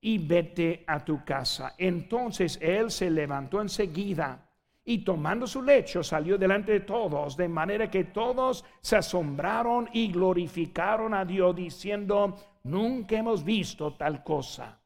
y 0.00 0.18
vete 0.18 0.84
a 0.86 1.04
tu 1.04 1.24
casa. 1.24 1.74
Entonces 1.76 2.58
él 2.62 2.90
se 2.90 3.10
levantó 3.10 3.60
enseguida 3.60 4.43
y 4.84 4.98
tomando 4.98 5.46
su 5.46 5.62
lecho 5.62 6.02
salió 6.02 6.36
delante 6.36 6.72
de 6.72 6.80
todos, 6.80 7.36
de 7.36 7.48
manera 7.48 7.90
que 7.90 8.04
todos 8.04 8.64
se 8.80 8.96
asombraron 8.96 9.88
y 9.92 10.12
glorificaron 10.12 11.14
a 11.14 11.24
Dios 11.24 11.56
diciendo, 11.56 12.36
nunca 12.64 13.16
hemos 13.16 13.42
visto 13.42 13.94
tal 13.94 14.22
cosa. 14.22 14.78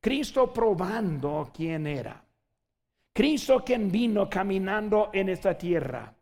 Cristo 0.00 0.52
probando 0.52 1.50
quién 1.54 1.86
era. 1.86 2.22
Cristo 3.12 3.62
quien 3.64 3.90
vino 3.90 4.28
caminando 4.28 5.10
en 5.12 5.28
esta 5.28 5.56
tierra. 5.56 6.14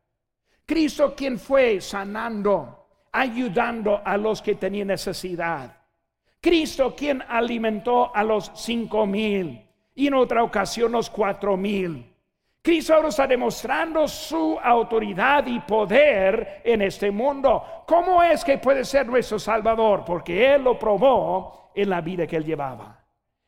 Cristo 0.66 1.14
quien 1.14 1.38
fue 1.38 1.80
sanando, 1.80 2.86
ayudando 3.12 4.00
a 4.04 4.16
los 4.16 4.40
que 4.40 4.54
tenían 4.54 4.88
necesidad. 4.88 5.76
Cristo 6.40 6.94
quien 6.96 7.22
alimentó 7.22 8.14
a 8.14 8.24
los 8.24 8.50
cinco 8.54 9.06
mil 9.06 9.66
y 9.94 10.06
en 10.06 10.14
otra 10.14 10.42
ocasión 10.42 10.92
los 10.92 11.10
cuatro 11.10 11.56
mil. 11.56 12.13
Cristo 12.64 12.94
ahora 12.94 13.08
está 13.08 13.26
demostrando 13.26 14.08
su 14.08 14.58
autoridad 14.58 15.46
y 15.46 15.60
poder 15.60 16.62
en 16.64 16.80
este 16.80 17.10
mundo. 17.10 17.62
¿Cómo 17.86 18.22
es 18.22 18.42
que 18.42 18.56
puede 18.56 18.86
ser 18.86 19.06
nuestro 19.06 19.38
Salvador? 19.38 20.02
Porque 20.02 20.54
Él 20.54 20.64
lo 20.64 20.78
probó 20.78 21.72
en 21.74 21.90
la 21.90 22.00
vida 22.00 22.26
que 22.26 22.36
Él 22.36 22.44
llevaba. 22.46 23.04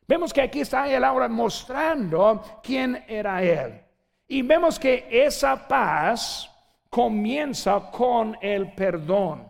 Vemos 0.07 0.35
que 0.35 0.43
aquí 0.43 0.61
está 0.61 0.87
él 0.95 1.03
ahora 1.03 1.29
mostrando 1.29 2.43
quién 2.63 3.07
era 3.09 3.43
él. 3.43 3.81
Y 4.29 4.43
vemos 4.43 4.79
que 4.79 5.09
esa 5.11 5.67
paz 5.67 6.55
comienza 6.91 7.91
con 7.91 8.37
el 8.43 8.75
perdón. 8.75 9.49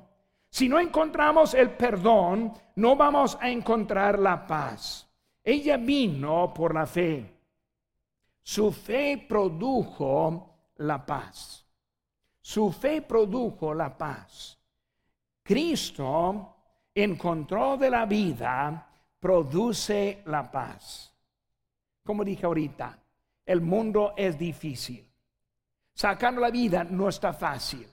Si 0.48 0.68
no 0.68 0.78
encontramos 0.78 1.54
el 1.54 1.70
perdón, 1.70 2.52
no 2.76 2.94
vamos 2.94 3.36
a 3.40 3.50
encontrar 3.50 4.20
la 4.20 4.46
paz. 4.46 5.10
Ella 5.42 5.76
vino 5.76 6.54
por 6.54 6.72
la 6.72 6.86
fe. 6.86 7.35
Su 8.48 8.70
fe 8.70 9.26
produjo 9.28 10.70
la 10.76 11.04
paz. 11.04 11.66
Su 12.40 12.70
fe 12.70 13.02
produjo 13.02 13.74
la 13.74 13.98
paz. 13.98 14.56
Cristo 15.42 16.54
encontró 16.94 17.76
de 17.76 17.90
la 17.90 18.06
vida 18.06 18.88
produce 19.18 20.22
la 20.26 20.48
paz. 20.48 21.12
Como 22.04 22.22
dije 22.22 22.46
ahorita, 22.46 22.96
el 23.44 23.62
mundo 23.62 24.14
es 24.16 24.38
difícil. 24.38 25.04
Sacando 25.92 26.40
la 26.40 26.50
vida 26.50 26.84
no 26.84 27.08
está 27.08 27.32
fácil. 27.32 27.88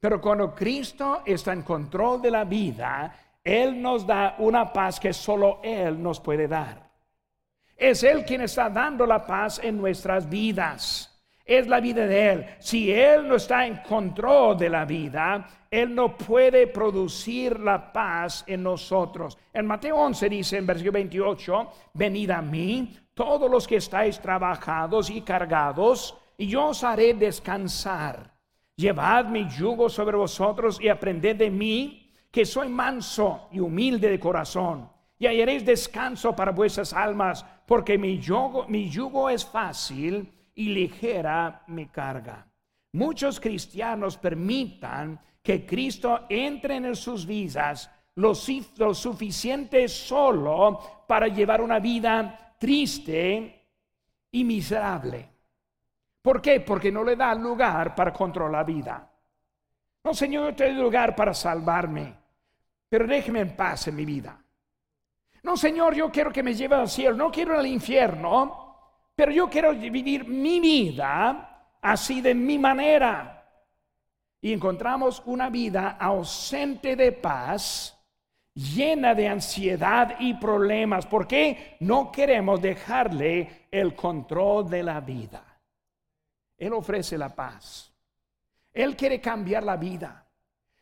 Pero 0.00 0.18
cuando 0.18 0.54
Cristo 0.54 1.20
está 1.26 1.52
en 1.52 1.60
control 1.60 2.22
de 2.22 2.30
la 2.30 2.44
vida, 2.44 3.14
Él 3.44 3.82
nos 3.82 4.06
da 4.06 4.36
una 4.38 4.72
paz 4.72 4.98
que 4.98 5.12
solo 5.12 5.60
Él 5.62 6.02
nos 6.02 6.20
puede 6.20 6.48
dar. 6.48 6.87
Es 7.78 8.02
Él 8.02 8.26
quien 8.26 8.42
está 8.42 8.68
dando 8.68 9.06
la 9.06 9.24
paz 9.24 9.58
en 9.62 9.78
nuestras 9.78 10.28
vidas 10.28 11.08
es 11.48 11.66
la 11.66 11.80
vida 11.80 12.06
de 12.06 12.30
Él. 12.30 12.46
Si 12.58 12.92
Él 12.92 13.26
no 13.26 13.36
está 13.36 13.66
en 13.66 13.76
control 13.76 14.58
de 14.58 14.68
la 14.68 14.84
vida, 14.84 15.48
Él 15.70 15.94
no 15.94 16.14
puede 16.14 16.66
producir 16.66 17.58
la 17.58 17.90
paz 17.90 18.44
en 18.46 18.62
nosotros. 18.62 19.38
En 19.54 19.66
Mateo 19.66 19.96
11 19.96 20.28
dice 20.28 20.58
en 20.58 20.66
versículo 20.66 20.92
28, 20.92 21.68
venid 21.94 22.30
a 22.30 22.42
mí 22.42 22.94
todos 23.14 23.50
los 23.50 23.66
que 23.66 23.76
estáis 23.76 24.20
trabajados 24.20 25.08
y 25.08 25.22
cargados, 25.22 26.14
y 26.36 26.48
yo 26.48 26.66
os 26.66 26.84
haré 26.84 27.14
descansar. 27.14 28.30
Llevad 28.76 29.24
mi 29.24 29.48
yugo 29.48 29.88
sobre 29.88 30.18
vosotros 30.18 30.78
y 30.80 30.88
aprended 30.88 31.34
de 31.34 31.50
mí, 31.50 32.12
que 32.30 32.44
soy 32.44 32.68
manso 32.68 33.48
y 33.50 33.58
humilde 33.58 34.10
de 34.10 34.20
corazón, 34.20 34.88
y 35.18 35.26
hallaréis 35.26 35.64
descanso 35.64 36.34
para 36.34 36.52
vuestras 36.52 36.92
almas, 36.92 37.44
porque 37.66 37.98
mi 37.98 38.18
yugo, 38.18 39.28
es 39.28 39.44
fácil 39.44 40.32
y 40.54 40.68
ligera 40.68 41.62
mi 41.66 41.86
carga. 41.86 42.46
Muchos 42.92 43.40
cristianos 43.40 44.16
permitan 44.16 45.20
que 45.42 45.66
Cristo 45.66 46.26
entre 46.28 46.76
en 46.76 46.94
sus 46.94 47.26
vidas 47.26 47.90
lo, 48.14 48.32
lo 48.76 48.94
suficiente 48.94 49.88
solo 49.88 51.04
para 51.06 51.28
llevar 51.28 51.60
una 51.60 51.78
vida 51.78 52.56
triste 52.58 53.66
y 54.30 54.44
miserable. 54.44 55.28
¿Por 56.22 56.40
qué? 56.40 56.60
Porque 56.60 56.92
no 56.92 57.04
le 57.04 57.16
da 57.16 57.34
lugar 57.34 57.94
para 57.94 58.12
controlar 58.12 58.60
la 58.60 58.64
vida. 58.64 59.10
No, 60.04 60.14
Señor, 60.14 60.50
yo 60.50 60.56
te 60.56 60.64
doy 60.64 60.82
lugar 60.82 61.14
para 61.14 61.34
salvarme, 61.34 62.14
pero 62.88 63.06
déjeme 63.06 63.40
en 63.40 63.56
paz 63.56 63.88
en 63.88 63.96
mi 63.96 64.04
vida. 64.04 64.38
No, 65.48 65.56
Señor, 65.56 65.94
yo 65.94 66.12
quiero 66.12 66.30
que 66.30 66.42
me 66.42 66.52
lleve 66.52 66.74
al 66.74 66.90
cielo, 66.90 67.16
no 67.16 67.30
quiero 67.30 67.58
al 67.58 67.66
infierno, 67.66 68.76
pero 69.16 69.32
yo 69.32 69.48
quiero 69.48 69.72
vivir 69.72 70.28
mi 70.28 70.60
vida 70.60 71.70
así 71.80 72.20
de 72.20 72.34
mi 72.34 72.58
manera. 72.58 73.48
Y 74.42 74.52
encontramos 74.52 75.22
una 75.24 75.48
vida 75.48 75.96
ausente 75.98 76.96
de 76.96 77.12
paz, 77.12 77.98
llena 78.52 79.14
de 79.14 79.26
ansiedad 79.26 80.16
y 80.18 80.34
problemas, 80.34 81.06
porque 81.06 81.78
no 81.80 82.12
queremos 82.12 82.60
dejarle 82.60 83.68
el 83.70 83.94
control 83.94 84.68
de 84.68 84.82
la 84.82 85.00
vida. 85.00 85.42
Él 86.58 86.74
ofrece 86.74 87.16
la 87.16 87.34
paz. 87.34 87.90
Él 88.70 88.94
quiere 88.94 89.18
cambiar 89.18 89.62
la 89.62 89.78
vida. 89.78 90.26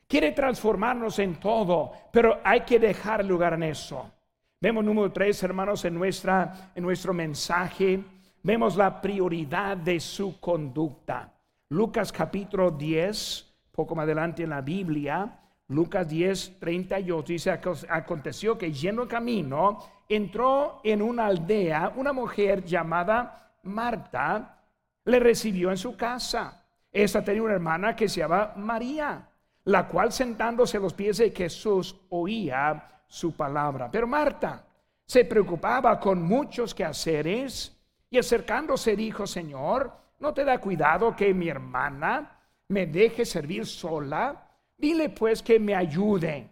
Quiere 0.09 0.33
transformarnos 0.33 1.20
en 1.20 1.37
todo, 1.38 1.92
pero 2.11 2.40
hay 2.42 2.62
que 2.62 2.81
dejar 2.81 3.24
lugar 3.24 3.52
en 3.52 3.62
eso. 3.62 4.11
Vemos 4.59 4.83
número 4.83 5.12
tres, 5.12 5.42
hermanos, 5.42 5.85
en, 5.85 5.92
nuestra, 5.92 6.71
en 6.75 6.83
nuestro 6.83 7.12
mensaje 7.12 8.03
vemos 8.42 8.75
la 8.75 9.03
prioridad 9.03 9.77
de 9.77 10.01
su 10.01 10.40
conducta. 10.40 11.31
Lucas 11.69 12.11
capítulo 12.11 12.71
10, 12.71 13.55
poco 13.71 13.95
más 13.95 14.05
adelante 14.05 14.45
en 14.45 14.51
la 14.51 14.62
Biblia, 14.62 15.40
Lucas 15.69 16.09
10, 16.09 16.59
38 16.59 17.33
dice, 17.35 17.51
aconteció 17.51 18.57
que 18.57 18.73
yendo 18.73 19.03
el 19.03 19.09
camino, 19.09 19.79
entró 20.09 20.81
en 20.85 21.03
una 21.03 21.27
aldea 21.27 21.92
una 21.95 22.14
mujer 22.14 22.64
llamada 22.64 23.59
Marta, 23.64 24.62
le 25.05 25.21
recibió 25.21 25.71
en 25.71 25.77
su 25.77 25.99
casa. 25.99 26.64
Esta 26.90 27.23
tenía 27.23 27.42
una 27.42 27.53
hermana 27.53 27.95
que 27.95 28.09
se 28.09 28.21
llamaba 28.21 28.55
María, 28.57 29.29
la 29.64 29.87
cual 29.87 30.12
sentándose 30.12 30.79
a 30.79 30.81
los 30.81 30.95
pies 30.95 31.19
de 31.19 31.31
Jesús 31.31 31.95
oía 32.09 32.95
su 33.07 33.35
palabra. 33.37 33.90
Pero 33.90 34.07
Marta 34.07 34.64
se 35.05 35.25
preocupaba 35.25 35.99
con 36.01 36.23
muchos 36.23 36.75
quehaceres 36.75 37.77
y 38.11 38.19
acercándose 38.19 38.97
dijo, 38.97 39.27
Señor, 39.27 39.92
¿no 40.19 40.35
te 40.35 40.45
da 40.45 40.59
cuidado 40.59 41.14
que 41.14 41.33
mi 41.33 41.49
hermana 41.49 42.40
me 42.69 42.87
deje 42.87 43.25
servir 43.25 43.66
sola? 43.66 44.49
Dile 44.77 45.11
pues 45.11 45.42
que 45.42 45.59
me 45.59 45.75
ayude. 45.75 46.51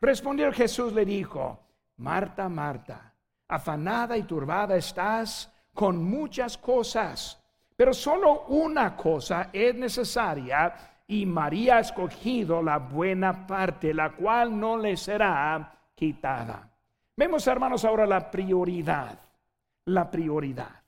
Respondió 0.00 0.50
Jesús, 0.52 0.92
le 0.92 1.04
dijo, 1.04 1.60
Marta, 1.98 2.48
Marta, 2.48 3.14
afanada 3.48 4.16
y 4.16 4.22
turbada 4.22 4.76
estás 4.76 5.52
con 5.72 6.02
muchas 6.02 6.58
cosas, 6.58 7.38
pero 7.76 7.94
solo 7.94 8.46
una 8.48 8.96
cosa 8.96 9.50
es 9.52 9.74
necesaria 9.74 10.74
y 11.06 11.26
María 11.26 11.76
ha 11.76 11.80
escogido 11.80 12.62
la 12.62 12.78
buena 12.78 13.46
parte, 13.46 13.92
la 13.92 14.10
cual 14.12 14.58
no 14.58 14.76
le 14.76 14.96
será 14.96 15.81
Vemos, 17.16 17.46
hermanos, 17.46 17.84
ahora 17.84 18.06
la 18.06 18.30
prioridad, 18.30 19.18
la 19.86 20.10
prioridad. 20.10 20.82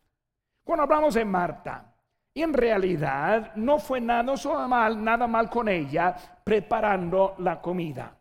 Cuando 0.65 0.85
hablamos 0.85 1.15
de 1.15 1.25
Marta, 1.25 1.95
en 2.35 2.53
realidad 2.53 3.55
no 3.57 3.79
fue 3.79 4.01
nada, 4.01 4.35
mal, 4.67 5.05
nada 5.05 5.27
mal 5.27 5.49
con 5.49 5.69
ella 5.69 6.17
preparando 6.43 7.37
la 7.39 7.61
comida, 7.61 8.17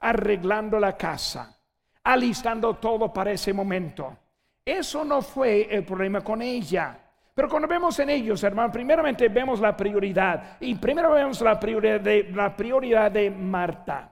arreglando 0.00 0.78
la 0.78 0.96
casa, 0.96 1.58
alistando 2.04 2.74
todo 2.74 3.12
para 3.12 3.32
ese 3.32 3.52
momento. 3.52 4.16
Eso 4.64 5.04
no 5.04 5.22
fue 5.22 5.66
el 5.74 5.84
problema 5.84 6.20
con 6.20 6.42
ella, 6.42 6.98
Pero 7.34 7.48
cuando 7.48 7.68
vemos 7.68 7.96
en 8.00 8.10
ellos, 8.10 8.42
hermano, 8.42 8.72
primeramente 8.72 9.28
vemos 9.28 9.60
la 9.60 9.76
prioridad. 9.76 10.56
Y 10.58 10.74
primero 10.74 11.12
vemos 11.12 11.40
la 11.40 11.58
prioridad 11.58 12.00
de, 12.00 12.24
la 12.34 12.56
prioridad 12.56 13.12
de 13.12 13.30
Marta. 13.30 14.10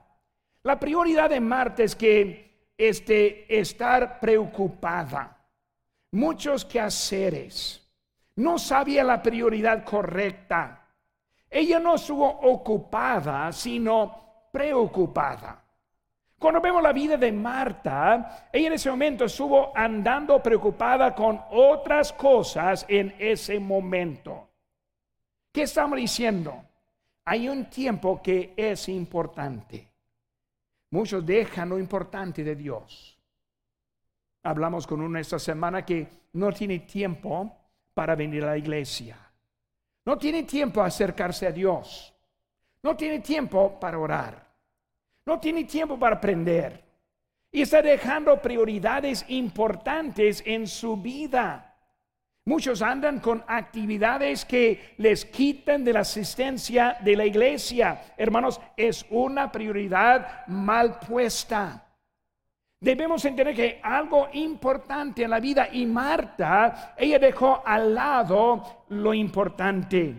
La 0.67 0.77
prioridad 0.77 1.29
de 1.29 1.39
Marta 1.39 1.81
es 1.81 1.95
que 1.95 2.73
este, 2.77 3.57
estar 3.57 4.19
preocupada. 4.19 5.37
Muchos 6.11 6.65
quehaceres. 6.65 7.89
No 8.35 8.59
sabía 8.59 9.05
la 9.05 9.23
prioridad 9.23 9.85
correcta. 9.85 10.85
Ella 11.49 11.79
no 11.79 11.95
estuvo 11.95 12.27
ocupada, 12.27 13.49
sino 13.53 14.49
preocupada. 14.51 15.63
Cuando 16.37 16.59
vemos 16.59 16.83
la 16.83 16.91
vida 16.91 17.15
de 17.15 17.31
Marta, 17.31 18.49
ella 18.51 18.67
en 18.67 18.73
ese 18.73 18.89
momento 18.89 19.23
estuvo 19.23 19.71
andando 19.73 20.43
preocupada 20.43 21.15
con 21.15 21.41
otras 21.49 22.11
cosas 22.11 22.85
en 22.89 23.15
ese 23.17 23.57
momento. 23.57 24.49
¿Qué 25.49 25.61
estamos 25.61 25.97
diciendo? 25.97 26.61
Hay 27.23 27.47
un 27.47 27.69
tiempo 27.69 28.21
que 28.21 28.53
es 28.57 28.89
importante. 28.89 29.87
Muchos 30.97 31.23
dejan 31.23 31.69
lo 31.69 31.77
importante 31.77 32.43
de 32.43 32.55
Dios. 32.55 33.15
Hablamos 34.41 34.87
con 34.87 34.99
uno 34.99 35.19
esta 35.19 35.37
semana 35.37 35.85
que 35.85 36.07
no 36.33 36.51
tiene 36.51 36.79
tiempo 36.79 37.55
para 37.93 38.15
venir 38.15 38.43
a 38.43 38.47
la 38.47 38.57
iglesia. 38.57 39.15
No 40.05 40.17
tiene 40.17 40.41
tiempo 40.41 40.81
a 40.81 40.87
acercarse 40.87 41.45
a 41.45 41.51
Dios. 41.51 42.11
No 42.81 42.97
tiene 42.97 43.19
tiempo 43.19 43.79
para 43.79 43.99
orar. 43.99 44.43
No 45.23 45.39
tiene 45.39 45.65
tiempo 45.65 45.99
para 45.99 46.15
aprender. 46.15 46.83
Y 47.51 47.61
está 47.61 47.83
dejando 47.83 48.41
prioridades 48.41 49.23
importantes 49.27 50.41
en 50.47 50.65
su 50.65 50.97
vida. 50.97 51.66
Muchos 52.47 52.81
andan 52.81 53.19
con 53.19 53.43
actividades 53.45 54.45
que 54.45 54.93
les 54.99 55.25
quitan 55.25 55.83
de 55.83 55.91
la 55.91 55.99
asistencia 55.99 56.95
de 57.01 57.17
la 57.17 57.25
iglesia. 57.25 58.13
Hermanos, 58.15 58.61
es 58.77 59.05
una 59.09 59.51
prioridad 59.51 60.47
mal 60.47 60.97
puesta. 60.97 61.85
Debemos 62.79 63.25
entender 63.25 63.53
que 63.53 63.81
algo 63.83 64.29
importante 64.31 65.23
en 65.23 65.31
la 65.31 65.41
vida 65.41 65.67
y 65.73 65.85
Marta, 65.85 66.93
ella 66.95 67.19
dejó 67.19 67.61
al 67.65 67.93
lado 67.93 68.85
lo 68.87 69.13
importante. 69.13 70.15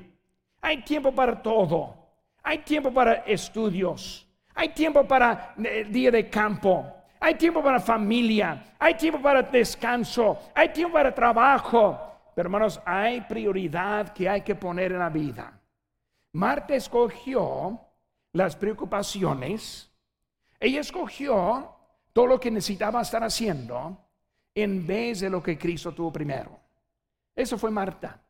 Hay 0.61 0.83
tiempo 0.83 1.12
para 1.12 1.41
todo. 1.41 1.97
Hay 2.43 2.59
tiempo 2.59 2.93
para 2.93 3.25
estudios. 3.25 4.29
Hay 4.55 4.69
tiempo 4.69 5.03
para 5.09 5.55
el 5.57 5.67
eh, 5.67 5.85
día 5.85 6.11
de 6.11 6.29
campo. 6.29 6.93
Hay 7.21 7.37
tiempo 7.37 7.62
para 7.62 7.81
familia. 7.81 8.75
Hay 8.79 8.97
tiempo 8.97 9.19
para 9.19 9.41
descanso. 9.41 10.38
Hay 10.55 10.69
tiempo 10.69 10.93
para 10.93 11.14
trabajo. 11.14 12.05
Pero 12.38 12.46
hermanos, 12.46 12.81
hay 12.85 13.22
prioridad 13.22 14.12
que 14.12 14.29
hay 14.29 14.42
que 14.42 14.55
poner 14.55 14.92
en 14.92 15.01
la 15.01 15.09
vida. 15.09 15.61
Marta 16.35 16.72
escogió 16.77 17.81
las 18.33 18.55
preocupaciones. 18.55 19.90
Ella 20.61 20.79
escogió 20.79 21.74
todo 22.12 22.29
lo 22.29 22.38
que 22.38 22.53
necesitaba 22.53 23.03
estar 23.03 23.24
haciendo 23.24 23.98
en 24.55 24.87
vez 24.87 25.18
de 25.18 25.31
lo 25.31 25.42
que 25.42 25.59
Cristo 25.59 25.90
tuvo 25.90 26.12
primero. 26.12 26.61
Eso 27.35 27.59
fue 27.59 27.72
Marta. 27.72 28.22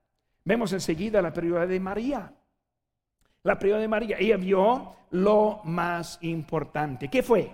Vemos 0.43 0.73
enseguida 0.73 1.21
la 1.21 1.35
prioridad 1.35 1.69
de 1.69 1.79
María. 1.79 2.33
La 3.43 3.59
prioridad 3.59 3.83
de 3.83 3.89
María, 3.89 4.17
ella 4.19 4.39
vio 4.39 4.97
lo 5.11 5.61
más 5.65 6.19
importante. 6.23 7.09
¿Qué 7.09 7.23
fue? 7.23 7.51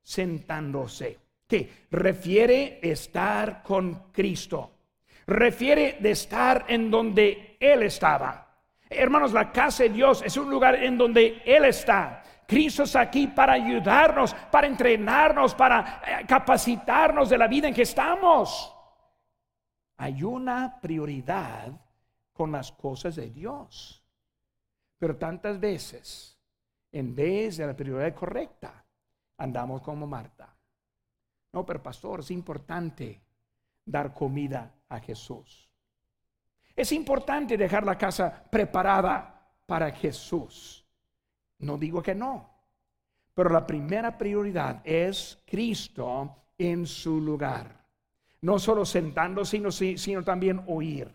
Sentándose. 0.00 1.18
¿Qué? 1.46 1.70
Refiere 1.90 2.80
estar 2.82 3.62
con 3.62 4.10
Cristo. 4.10 4.77
Refiere 5.28 5.98
de 6.00 6.12
estar 6.12 6.64
en 6.68 6.90
donde 6.90 7.58
Él 7.60 7.82
estaba. 7.82 8.46
Hermanos, 8.88 9.34
la 9.34 9.52
casa 9.52 9.82
de 9.82 9.90
Dios 9.90 10.22
es 10.24 10.34
un 10.38 10.48
lugar 10.48 10.76
en 10.76 10.96
donde 10.96 11.42
Él 11.44 11.66
está. 11.66 12.22
Cristo 12.46 12.84
es 12.84 12.96
aquí 12.96 13.26
para 13.26 13.52
ayudarnos, 13.52 14.32
para 14.50 14.66
entrenarnos, 14.66 15.54
para 15.54 16.00
eh, 16.02 16.26
capacitarnos 16.26 17.28
de 17.28 17.36
la 17.36 17.46
vida 17.46 17.68
en 17.68 17.74
que 17.74 17.82
estamos. 17.82 18.74
Hay 19.98 20.22
una 20.22 20.80
prioridad 20.80 21.78
con 22.32 22.50
las 22.50 22.72
cosas 22.72 23.14
de 23.16 23.28
Dios. 23.28 24.02
Pero 24.98 25.18
tantas 25.18 25.60
veces, 25.60 26.40
en 26.90 27.14
vez 27.14 27.58
de 27.58 27.66
la 27.66 27.76
prioridad 27.76 28.14
correcta, 28.14 28.82
andamos 29.36 29.82
como 29.82 30.06
Marta. 30.06 30.56
No, 31.52 31.66
pero 31.66 31.82
pastor, 31.82 32.20
es 32.20 32.30
importante 32.30 33.20
dar 33.84 34.14
comida 34.14 34.72
a 34.88 35.00
Jesús. 35.00 35.68
Es 36.74 36.92
importante 36.92 37.56
dejar 37.56 37.84
la 37.84 37.98
casa 37.98 38.44
preparada 38.50 39.50
para 39.66 39.90
Jesús. 39.90 40.84
No 41.58 41.76
digo 41.76 42.02
que 42.02 42.14
no, 42.14 42.48
pero 43.34 43.50
la 43.50 43.66
primera 43.66 44.16
prioridad 44.16 44.80
es 44.84 45.42
Cristo 45.44 46.36
en 46.56 46.86
su 46.86 47.20
lugar. 47.20 47.84
No 48.40 48.58
solo 48.58 48.84
sentándose, 48.84 49.56
sino, 49.56 49.70
sino 49.72 50.22
también 50.22 50.62
oír. 50.68 51.12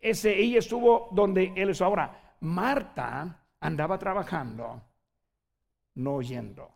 Ese, 0.00 0.38
ella 0.38 0.58
estuvo 0.58 1.08
donde 1.12 1.52
él 1.56 1.70
es 1.70 1.80
ahora. 1.80 2.36
Marta 2.40 3.46
andaba 3.60 3.98
trabajando, 3.98 4.82
no 5.94 6.14
oyendo. 6.16 6.70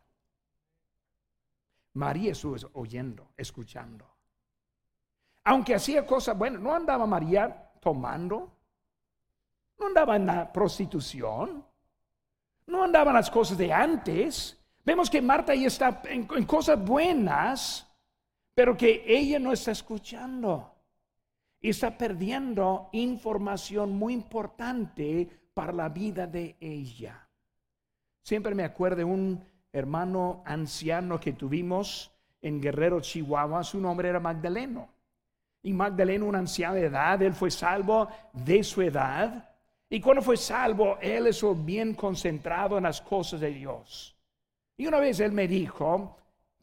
María 1.93 2.33
estuvo 2.33 2.57
oyendo, 2.73 3.33
escuchando. 3.37 4.08
Aunque 5.49 5.75
hacía 5.75 6.05
cosas 6.05 6.37
buenas, 6.37 6.61
no 6.61 6.75
andaba 6.75 7.07
María 7.07 7.71
tomando, 7.81 8.53
no 9.79 9.87
andaba 9.87 10.17
en 10.17 10.27
la 10.27 10.53
prostitución, 10.53 11.65
no 12.67 12.83
andaban 12.83 13.15
las 13.15 13.31
cosas 13.31 13.57
de 13.57 13.73
antes. 13.73 14.63
Vemos 14.85 15.09
que 15.09 15.23
Marta 15.23 15.53
ahí 15.53 15.65
está 15.65 16.03
en, 16.05 16.27
cosas 16.45 16.79
buenas, 16.85 17.91
pero 18.55 18.77
que 18.77 19.03
ella 19.07 19.39
no 19.39 19.51
está 19.51 19.71
escuchando. 19.71 20.75
Y 21.63 21.71
está 21.71 21.97
perdiendo 21.97 22.91
información 22.93 23.97
muy 23.97 24.13
importante 24.13 25.31
para 25.55 25.73
la 25.73 25.89
vida 25.89 26.27
de 26.27 26.59
ella. 26.61 27.27
Siempre 28.21 28.55
me 28.55 28.65
acuerdo 28.65 28.99
de 28.99 29.05
un 29.05 29.43
hermano 29.73 30.43
anciano 30.45 31.19
que 31.19 31.33
tuvimos 31.33 32.13
en 32.43 32.61
Guerrero, 32.61 33.01
Chihuahua. 33.01 33.65
Su 33.65 33.81
nombre 33.81 34.11
era 34.11 34.21
Magdaleno. 34.21 34.98
Y 35.63 35.73
Magdaleno, 35.73 36.27
un 36.27 36.37
anciano 36.37 36.75
de 36.75 36.87
edad, 36.87 37.21
él 37.23 37.35
fue 37.35 37.51
salvo 37.51 38.09
de 38.33 38.63
su 38.63 38.83
edad. 38.83 39.51
Y 39.91 40.01
cuando 40.01 40.23
fue 40.23 40.37
salvo, 40.37 40.99
él 41.01 41.27
estuvo 41.27 41.55
bien 41.55 41.95
concentrado 41.95 42.79
en 42.79 42.85
las 42.85 43.01
cosas 43.01 43.41
de 43.41 43.51
Dios. 43.51 44.17
Y 44.77 44.87
una 44.87 45.01
vez 45.01 45.19
él 45.21 45.33
me 45.33 45.49
dijo, 45.49 46.17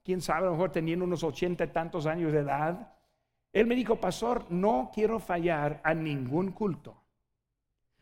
quién 0.04 0.22
sabe, 0.22 0.42
a 0.42 0.46
lo 0.46 0.52
mejor 0.52 0.72
teniendo 0.72 1.04
unos 1.04 1.24
ochenta 1.24 1.66
y 1.66 1.68
tantos 1.68 2.06
años 2.06 2.32
de 2.32 2.40
edad, 2.40 2.94
él 3.52 3.68
me 3.68 3.76
dijo, 3.76 3.96
pastor, 3.96 4.46
no 4.50 4.92
quiero 4.94 5.20
fallar 5.20 5.82
a 5.84 5.94
ningún 5.94 6.52
culto. 6.52 6.96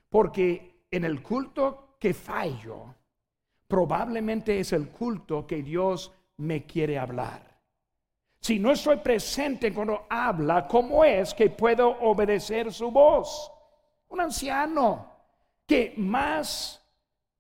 Porque 0.10 0.86
en 0.92 1.06
el 1.06 1.24
culto 1.24 1.96
que 2.00 2.14
fallo, 2.14 2.94
probablemente 3.68 4.60
es 4.60 4.74
el 4.74 4.90
culto 4.90 5.48
que 5.48 5.64
Dios 5.64 6.12
me 6.38 6.66
quiere 6.66 7.00
hablar. 7.00 7.53
Si 8.44 8.60
no 8.60 8.72
estoy 8.72 8.98
presente 8.98 9.74
cuando 9.74 10.06
habla, 10.10 10.68
¿cómo 10.68 11.06
es 11.06 11.34
que 11.34 11.50
puedo 11.50 11.88
obedecer 12.02 12.74
su 12.74 12.92
voz? 12.92 13.50
Un 14.10 14.20
anciano 14.20 15.14
que 15.66 15.94
más 15.96 16.86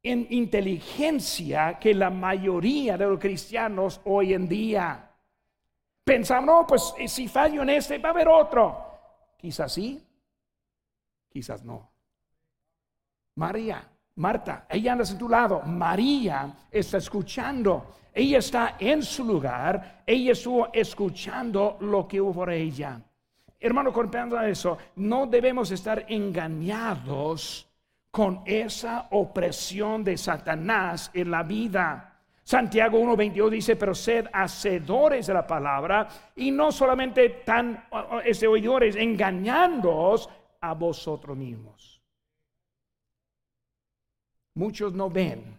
en 0.02 0.26
inteligencia 0.30 1.78
que 1.78 1.94
la 1.94 2.10
mayoría 2.10 2.98
de 2.98 3.06
los 3.06 3.20
cristianos 3.20 4.00
hoy 4.06 4.34
en 4.34 4.48
día. 4.48 5.12
Pensamos, 6.06 6.46
no, 6.46 6.66
pues 6.66 6.94
eh, 6.98 7.10
si 7.10 7.28
fallo 7.28 7.64
en 7.64 7.72
este, 7.72 7.98
va 7.98 8.08
a 8.08 8.12
haber 8.14 8.30
otro. 8.30 8.86
Quizás 9.38 9.74
sí, 9.74 10.02
quizás 11.28 11.66
no. 11.66 11.92
María, 13.36 13.93
Marta, 14.16 14.66
ella 14.70 14.92
anda 14.92 15.04
en 15.10 15.18
tu 15.18 15.28
lado. 15.28 15.62
María 15.62 16.54
está 16.70 16.98
escuchando. 16.98 17.96
Ella 18.14 18.40
está 18.40 18.76
en 18.80 19.02
su 19.02 19.24
lugar. 19.24 20.04
Ella 20.06 20.34
estuvo 20.34 20.70
escuchando 20.72 21.78
lo 21.80 22.08
que 22.08 22.22
hubo 22.22 22.34
por 22.34 22.52
ella. 22.52 23.02
Hermano, 23.60 23.92
comprendo 23.94 24.40
eso, 24.42 24.78
no 24.98 25.26
debemos 25.26 25.72
estar 25.72 26.06
engañados 26.10 27.68
con 28.12 28.42
esa 28.46 29.08
opresión 29.12 30.04
de 30.04 30.18
Satanás 30.18 31.10
en 31.14 31.32
la 31.32 31.42
vida. 31.42 32.20
Santiago 32.44 33.00
1.22 33.00 33.50
dice, 33.50 33.76
pero 33.78 33.96
sed 33.96 34.28
hacedores 34.34 35.28
de 35.28 35.34
la 35.34 35.48
palabra 35.48 36.08
y 36.36 36.52
no 36.52 36.72
solamente 36.72 37.30
tan 37.46 37.86
este, 38.26 38.48
oidores, 38.48 38.98
engañándoos 38.98 40.30
a 40.60 40.74
vosotros 40.74 41.38
mismos. 41.38 41.93
Muchos 44.56 44.94
no 44.94 45.10
ven 45.10 45.58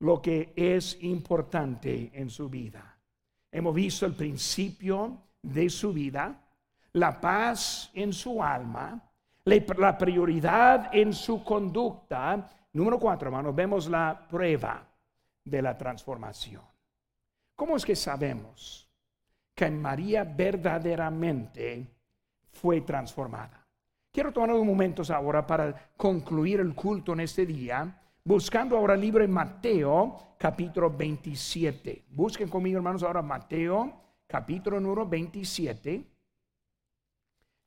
lo 0.00 0.20
que 0.20 0.52
es 0.54 1.02
importante 1.02 2.10
en 2.14 2.30
su 2.30 2.48
vida. 2.48 2.98
Hemos 3.50 3.74
visto 3.74 4.06
el 4.06 4.14
principio 4.14 5.22
de 5.42 5.70
su 5.70 5.92
vida, 5.92 6.38
la 6.92 7.20
paz 7.20 7.90
en 7.94 8.12
su 8.12 8.42
alma, 8.42 9.02
la 9.44 9.96
prioridad 9.96 10.90
en 10.94 11.12
su 11.12 11.42
conducta. 11.42 12.50
Número 12.72 12.98
cuatro, 12.98 13.28
hermanos, 13.28 13.54
vemos 13.54 13.88
la 13.88 14.26
prueba 14.28 14.86
de 15.44 15.62
la 15.62 15.76
transformación. 15.76 16.62
¿Cómo 17.56 17.76
es 17.76 17.84
que 17.84 17.96
sabemos 17.96 18.88
que 19.54 19.70
María 19.70 20.22
verdaderamente 20.22 21.86
fue 22.52 22.82
transformada? 22.82 23.66
Quiero 24.12 24.32
tomar 24.32 24.50
unos 24.50 24.66
momentos 24.66 25.10
ahora 25.10 25.46
para 25.46 25.92
concluir 25.96 26.60
el 26.60 26.74
culto 26.74 27.14
en 27.14 27.20
este 27.20 27.46
día, 27.46 28.02
buscando 28.28 28.76
ahora 28.76 28.94
de 28.94 29.26
Mateo, 29.26 30.34
capítulo 30.36 30.90
27. 30.90 32.04
Busquen 32.10 32.50
conmigo, 32.50 32.76
hermanos, 32.76 33.02
ahora 33.02 33.22
Mateo, 33.22 33.90
capítulo 34.26 34.78
número 34.78 35.08
27. 35.08 36.04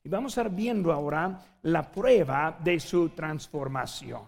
Y 0.04 0.10
vamos 0.10 0.38
a 0.38 0.42
estar 0.42 0.56
viendo 0.56 0.94
ahora 0.94 1.58
la 1.64 1.92
prueba 1.92 2.60
de 2.64 2.80
su 2.80 3.10
transformación. 3.10 4.22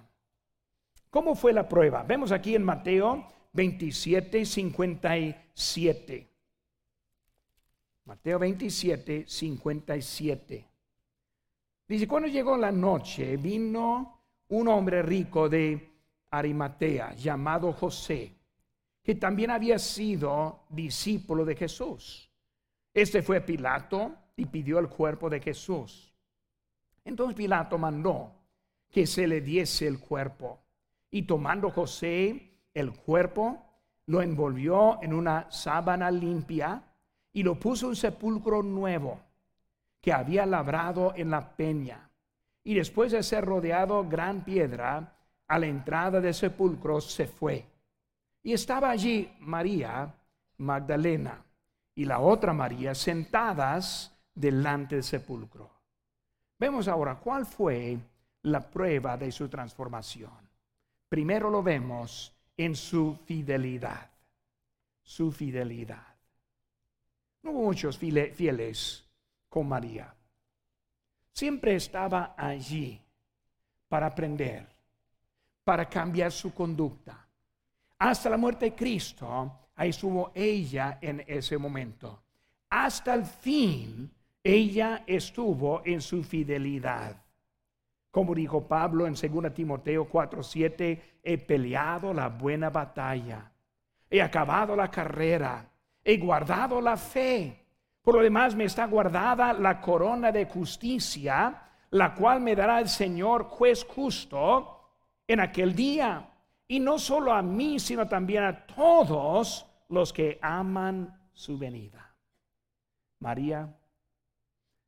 ¿Cómo 1.12 1.36
fue 1.36 1.54
la 1.54 1.70
prueba? 1.70 2.02
Vemos 2.02 2.32
aquí 2.32 2.56
en 2.56 2.64
Mateo 2.64 3.28
27, 3.52 4.44
57. 4.44 6.30
Mateo 8.06 8.40
27, 8.40 9.26
57. 9.28 10.68
Dice, 11.88 12.08
cuando 12.08 12.28
llegó 12.28 12.58
la 12.58 12.72
noche, 12.72 13.38
vino 13.38 14.20
un 14.48 14.68
hombre 14.68 15.04
rico 15.04 15.48
de 15.48 15.93
Arimatea, 16.34 17.14
llamado 17.14 17.72
José, 17.74 18.34
que 19.04 19.16
también 19.16 19.52
había 19.52 19.78
sido 19.78 20.64
discípulo 20.70 21.46
de 21.46 21.56
Jesús. 21.56 22.32
Este 22.92 23.22
fue 23.22 23.42
Pilato 23.42 24.16
y 24.36 24.46
pidió 24.46 24.80
el 24.80 24.90
cuerpo 24.90 25.30
de 25.30 25.40
Jesús. 25.40 26.12
Entonces 27.06 27.36
Pilato 27.36 27.78
mandó 27.78 28.32
que 28.90 29.06
se 29.06 29.28
le 29.28 29.42
diese 29.42 29.88
el 29.88 30.00
cuerpo. 30.00 30.60
Y 31.12 31.24
tomando 31.24 31.70
José 31.70 32.52
el 32.74 32.94
cuerpo, 32.94 33.64
lo 34.08 34.22
envolvió 34.22 35.02
en 35.04 35.14
una 35.14 35.52
sábana 35.52 36.10
limpia 36.10 36.84
y 37.32 37.44
lo 37.44 37.60
puso 37.60 37.86
en 37.86 37.90
un 37.90 37.96
sepulcro 37.96 38.64
nuevo 38.64 39.20
que 40.02 40.12
había 40.12 40.48
labrado 40.48 41.14
en 41.16 41.30
la 41.30 41.56
peña. 41.56 42.10
Y 42.64 42.74
después 42.74 43.12
de 43.12 43.22
ser 43.22 43.46
rodeado 43.46 44.08
gran 44.08 44.44
piedra, 44.44 45.16
a 45.54 45.60
la 45.60 45.68
entrada 45.68 46.20
del 46.20 46.34
sepulcro 46.34 47.00
se 47.00 47.28
fue. 47.28 47.64
Y 48.42 48.54
estaba 48.54 48.90
allí 48.90 49.32
María 49.42 50.12
Magdalena 50.58 51.46
y 51.94 52.06
la 52.06 52.22
otra 52.22 52.54
María 52.54 52.96
sentadas 52.96 54.12
delante 54.34 54.96
del 54.96 55.04
sepulcro. 55.04 55.70
Vemos 56.58 56.88
ahora 56.88 57.20
cuál 57.20 57.46
fue 57.46 58.00
la 58.42 58.68
prueba 58.68 59.16
de 59.16 59.32
su 59.32 59.48
transformación. 59.48 60.32
Primero 61.08 61.52
lo 61.52 61.62
vemos 61.62 62.36
en 62.58 62.76
su 62.76 63.20
fidelidad. 63.24 64.10
Su 65.04 65.32
fidelidad. 65.32 66.16
No 67.44 67.52
hubo 67.52 67.66
muchos 67.66 68.00
fieles 68.00 69.08
con 69.50 69.68
María. 69.68 70.16
Siempre 71.32 71.76
estaba 71.76 72.34
allí 72.36 73.00
para 73.88 74.08
aprender, 74.08 74.73
para 75.64 75.88
cambiar 75.88 76.32
su 76.32 76.54
conducta. 76.54 77.28
Hasta 78.00 78.30
la 78.30 78.38
muerte 78.38 78.66
de 78.66 78.76
Cristo, 78.76 79.60
ahí 79.76 79.90
estuvo 79.90 80.32
ella 80.36 80.98
en 81.02 81.24
ese 81.26 81.58
momento. 81.58 82.24
Hasta 82.70 83.14
el 83.14 83.26
fin, 83.26 84.12
ella 84.44 85.04
estuvo 85.08 85.82
en 85.86 86.02
su 86.02 86.24
fidelidad. 86.24 87.16
Como 88.12 88.36
dijo 88.36 88.68
Pablo 88.68 89.08
en 89.08 89.14
2 89.14 89.54
Timoteo 89.54 90.08
4:7, 90.08 91.02
he 91.24 91.38
peleado 91.38 92.14
la 92.14 92.28
buena 92.28 92.70
batalla, 92.70 93.52
he 94.10 94.22
acabado 94.22 94.76
la 94.76 94.92
carrera, 94.92 95.66
he 96.04 96.18
guardado 96.18 96.82
la 96.82 96.98
fe. 96.98 97.60
Por 98.02 98.16
lo 98.16 98.22
demás 98.22 98.54
me 98.54 98.66
está 98.66 98.86
guardada 98.86 99.54
la 99.54 99.80
corona 99.80 100.32
de 100.32 100.46
justicia, 100.46 101.62
la 101.92 102.14
cual 102.14 102.42
me 102.42 102.56
dará 102.56 102.80
el 102.82 102.90
Señor 102.90 103.46
juez 103.46 103.86
justo 103.86 104.73
en 105.28 105.40
aquel 105.40 105.76
día. 105.76 106.30
Y 106.68 106.80
no 106.80 106.98
solo 106.98 107.34
a 107.34 107.42
mí, 107.42 107.80
sino 107.80 108.08
también 108.08 108.44
a 108.44 108.66
todos 108.66 109.66
los 109.90 110.12
que 110.12 110.40
aman 110.42 111.30
su 111.34 111.58
venida. 111.58 112.16
María, 113.20 113.74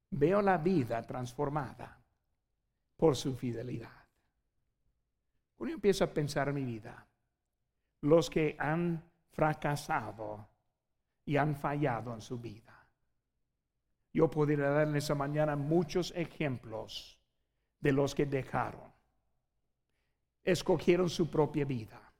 veo 0.09 0.41
la 0.41 0.57
vida 0.57 1.01
transformada 1.03 2.01
por 2.97 3.15
su 3.15 3.35
fidelidad. 3.35 4.05
Cuando 5.55 5.71
yo 5.71 5.75
empiezo 5.75 6.03
a 6.03 6.13
pensar 6.13 6.49
en 6.49 6.55
mi 6.55 6.65
vida, 6.65 7.07
los 8.01 8.29
que 8.29 8.55
han 8.59 9.03
fracasado 9.31 10.49
y 11.25 11.37
han 11.37 11.55
fallado 11.55 12.13
en 12.13 12.21
su 12.21 12.39
vida, 12.39 12.87
yo 14.13 14.29
podría 14.29 14.69
dar 14.69 14.87
en 14.87 14.95
esa 14.95 15.15
mañana 15.15 15.55
muchos 15.55 16.13
ejemplos 16.15 17.19
de 17.81 17.91
los 17.91 18.15
que 18.15 18.25
dejaron. 18.25 18.94
Escogieron 20.45 21.09
su 21.09 21.29
propia 21.29 21.65
vida. 21.65 22.13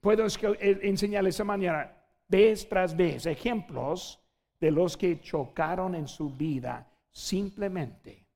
Puedo 0.00 0.24
eh, 0.26 0.78
enseñarles 0.82 1.34
esa 1.34 1.44
mañana, 1.44 1.90
vez 2.28 2.68
tras 2.68 2.94
vez, 2.96 3.26
ejemplos 3.26 4.20
de 4.60 4.70
los 4.70 4.96
que 4.96 5.20
chocaron 5.20 5.94
en 5.94 6.06
su 6.06 6.30
vida 6.30 6.86
simplemente 7.10 8.26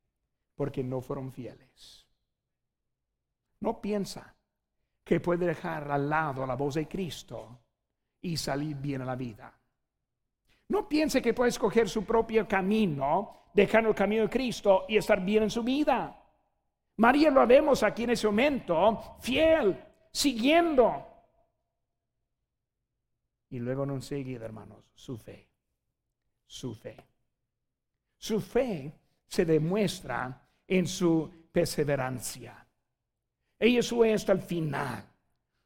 porque 0.55 0.83
no 0.83 1.01
fueron 1.01 1.31
fieles. 1.31 2.07
No 3.61 3.81
piensa 3.81 4.35
que 5.05 5.21
puede 5.21 5.47
dejar 5.47 5.91
al 5.91 6.09
lado 6.09 6.47
la 6.47 6.57
voz 6.57 6.75
de 6.75 6.89
Cristo 6.89 7.61
y 8.21 8.37
salir 8.37 8.77
bien 8.77 9.03
a 9.03 9.05
la 9.05 9.17
vida. 9.17 9.59
No 10.69 10.89
piense 10.89 11.23
que 11.23 11.33
puede 11.33 11.51
escoger 11.51 11.89
su 11.89 12.05
propio 12.05 12.47
camino, 12.47 13.51
dejando 13.55 13.91
el 13.91 13.95
camino 13.95 14.23
de 14.23 14.29
Cristo 14.29 14.85
y 14.89 14.97
estar 14.97 15.25
bien 15.25 15.45
en 15.45 15.51
su 15.51 15.63
vida. 15.63 16.23
María 16.99 17.31
lo 17.31 17.47
vemos 17.47 17.83
aquí 17.83 18.05
en 18.05 18.11
ese 18.11 18.27
momento, 18.27 19.17
fiel, 19.21 19.83
siguiendo. 20.11 21.07
Y 23.51 23.61
luego 23.61 23.87
no 23.87 23.95
enseguida, 23.95 24.45
hermanos, 24.45 24.85
su 24.95 25.17
fe. 25.17 25.49
Su 26.47 26.75
fe. 26.75 26.97
Su 28.17 28.41
fe 28.41 28.93
se 29.27 29.45
demuestra 29.45 30.45
en 30.67 30.87
su 30.87 31.49
perseverancia. 31.53 32.67
Ella 33.59 33.83
sube 33.83 34.13
hasta 34.13 34.33
el 34.33 34.43
final. 34.43 35.05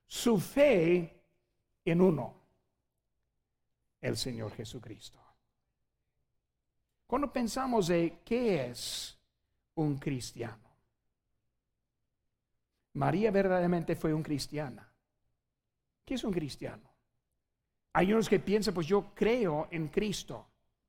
Su 0.06 0.38
fe 0.38 1.24
en 1.84 2.00
uno 2.00 2.42
el 4.02 4.16
Señor 4.16 4.52
Jesucristo. 4.52 5.18
Cuando 7.06 7.32
pensamos 7.32 7.88
de 7.88 8.20
qué 8.24 8.66
es 8.66 9.18
un 9.74 9.96
cristiano, 9.96 10.61
María 12.94 13.30
verdaderamente 13.30 13.96
fue 13.96 14.12
un 14.12 14.22
cristiana. 14.22 14.92
¿Qué 16.04 16.14
es 16.14 16.24
un 16.24 16.32
cristiano? 16.32 16.90
Hay 17.94 18.12
unos 18.12 18.28
que 18.28 18.40
piensan, 18.40 18.74
pues 18.74 18.86
yo 18.86 19.12
creo 19.14 19.68
en 19.70 19.88
Cristo. 19.88 20.46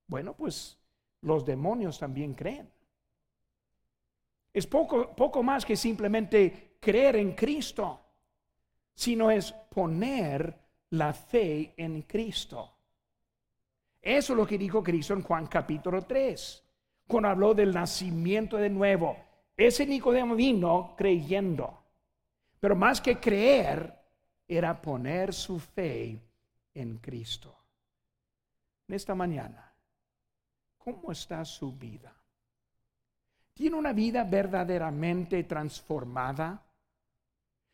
Bueno, 0.07 0.33
pues 0.33 0.77
los 1.21 1.45
demonios 1.45 1.99
también 1.99 2.33
creen. 2.33 2.71
Es 4.53 4.67
poco, 4.67 5.15
poco 5.15 5.41
más 5.41 5.65
que 5.65 5.75
simplemente 5.75 6.77
creer 6.79 7.15
en 7.15 7.33
Cristo, 7.33 7.99
sino 8.93 9.31
es 9.31 9.51
poner 9.51 10.55
la 10.91 11.13
fe 11.13 11.73
en 11.77 12.03
Cristo. 12.03 12.71
Eso 14.01 14.33
es 14.33 14.37
lo 14.37 14.45
que 14.45 14.57
dijo 14.57 14.83
Cristo 14.83 15.13
en 15.13 15.23
Juan 15.23 15.47
capítulo 15.47 16.01
3, 16.01 16.63
cuando 17.07 17.29
habló 17.29 17.53
del 17.53 17.73
nacimiento 17.73 18.57
de 18.57 18.69
nuevo. 18.69 19.17
Ese 19.55 19.85
Nicodemo 19.85 20.35
vino 20.35 20.93
creyendo, 20.97 21.82
pero 22.63 22.77
más 22.77 23.01
que 23.01 23.19
creer, 23.19 23.93
era 24.47 24.81
poner 24.81 25.33
su 25.33 25.59
fe 25.59 26.17
en 26.73 26.97
Cristo. 26.99 27.53
En 28.87 28.95
esta 28.95 29.13
mañana, 29.13 29.75
¿cómo 30.77 31.11
está 31.11 31.43
su 31.43 31.73
vida? 31.73 32.15
¿Tiene 33.53 33.75
una 33.75 33.91
vida 33.91 34.23
verdaderamente 34.23 35.43
transformada? 35.43 36.65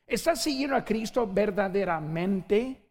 ¿Está 0.07 0.35
siguiendo 0.35 0.75
a 0.75 0.83
Cristo 0.83 1.27
verdaderamente? 1.27 2.89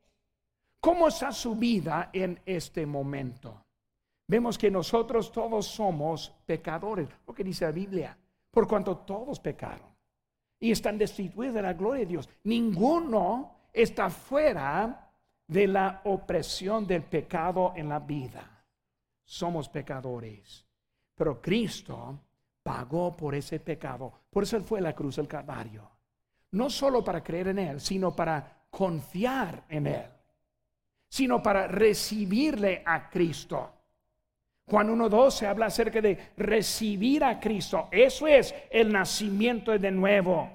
¿Cómo 0.79 1.09
está 1.09 1.33
su 1.33 1.57
vida 1.57 2.11
en 2.13 2.41
este 2.47 2.87
momento? 2.87 3.67
Vemos 4.29 4.57
que 4.57 4.71
nosotros 4.71 5.33
todos 5.33 5.67
somos 5.67 6.33
pecadores, 6.47 7.09
lo 7.27 7.35
que 7.35 7.43
dice 7.43 7.65
la 7.65 7.73
Biblia, 7.73 8.17
por 8.53 8.69
cuanto 8.69 8.99
todos 8.99 9.41
pecaron 9.41 9.98
y 10.61 10.71
están 10.73 10.99
destituidos 10.99 11.55
de 11.55 11.63
la 11.63 11.73
gloria 11.73 12.01
de 12.01 12.07
Dios. 12.07 12.29
Ninguno 12.45 13.69
está 13.73 14.11
fuera 14.11 15.11
de 15.47 15.67
la 15.67 16.03
opresión 16.05 16.87
del 16.87 17.03
pecado 17.03 17.73
en 17.77 17.89
la 17.89 17.99
vida. 18.01 18.65
Somos 19.25 19.69
pecadores, 19.69 20.67
pero 21.15 21.41
Cristo 21.41 22.19
pagó 22.63 23.17
por 23.17 23.35
ese 23.35 23.61
pecado. 23.61 24.13
Por 24.31 24.43
eso 24.43 24.61
fue 24.63 24.81
la 24.81 24.95
cruz 24.95 25.17
del 25.17 25.29
Calvario. 25.29 25.91
No 26.53 26.71
solo 26.71 27.05
para 27.05 27.23
creer 27.23 27.49
en 27.49 27.59
Él, 27.59 27.81
sino 27.81 28.15
para 28.15 28.67
confiar 28.71 29.65
en 29.69 29.87
Él, 29.87 30.07
sino 31.09 31.43
para 31.43 31.67
recibirle 31.67 32.83
a 32.85 33.09
Cristo. 33.09 33.73
Juan 34.69 34.89
1.2 34.89 35.31
se 35.31 35.47
habla 35.47 35.67
acerca 35.67 36.01
de 36.01 36.33
recibir 36.37 37.25
a 37.25 37.41
Cristo. 37.41 37.89
Eso 37.91 38.27
es 38.27 38.55
el 38.71 38.93
nacimiento 38.93 39.77
de 39.79 39.91
nuevo. 39.91 40.51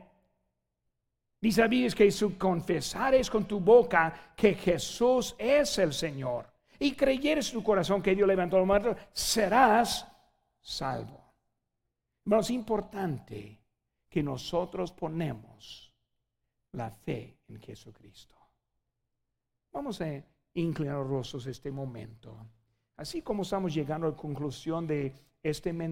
Y 1.42 1.52
sabéis 1.52 1.94
que 1.94 2.10
su 2.12 2.38
confesar 2.38 3.16
es 3.16 3.30
con 3.30 3.46
tu 3.46 3.60
boca 3.60 4.34
que 4.36 4.54
Jesús 4.54 5.36
es 5.38 5.78
el 5.78 5.92
Señor 5.94 6.54
y 6.80 6.94
creyeres 6.94 7.50
en 7.50 7.56
tu 7.56 7.64
corazón 7.64 8.02
que 8.02 8.16
Dios 8.16 8.28
levantó 8.28 8.58
los 8.58 8.68
muertos, 8.68 8.98
serás 9.12 10.08
salvo. 10.62 11.34
Pero 12.24 12.40
es 12.40 12.50
importante 12.52 13.60
que 14.10 14.24
nosotros 14.24 14.92
ponemos 14.92 15.94
la 16.72 16.92
fe 16.92 17.40
en 17.48 17.60
Jesucristo. 17.60 18.36
Vamos 19.72 20.00
a 20.02 20.24
inclinar 20.54 20.98
los 20.98 21.10
rostros 21.10 21.48
este 21.48 21.72
momento. 21.72 22.38
Así 22.96 23.22
como 23.22 23.44
estamos 23.44 23.74
llegando 23.74 24.08
a 24.08 24.12
la 24.12 24.16
conclusión 24.16 24.86
de 24.88 25.14
este 25.42 25.74
mensaje. 25.74 25.92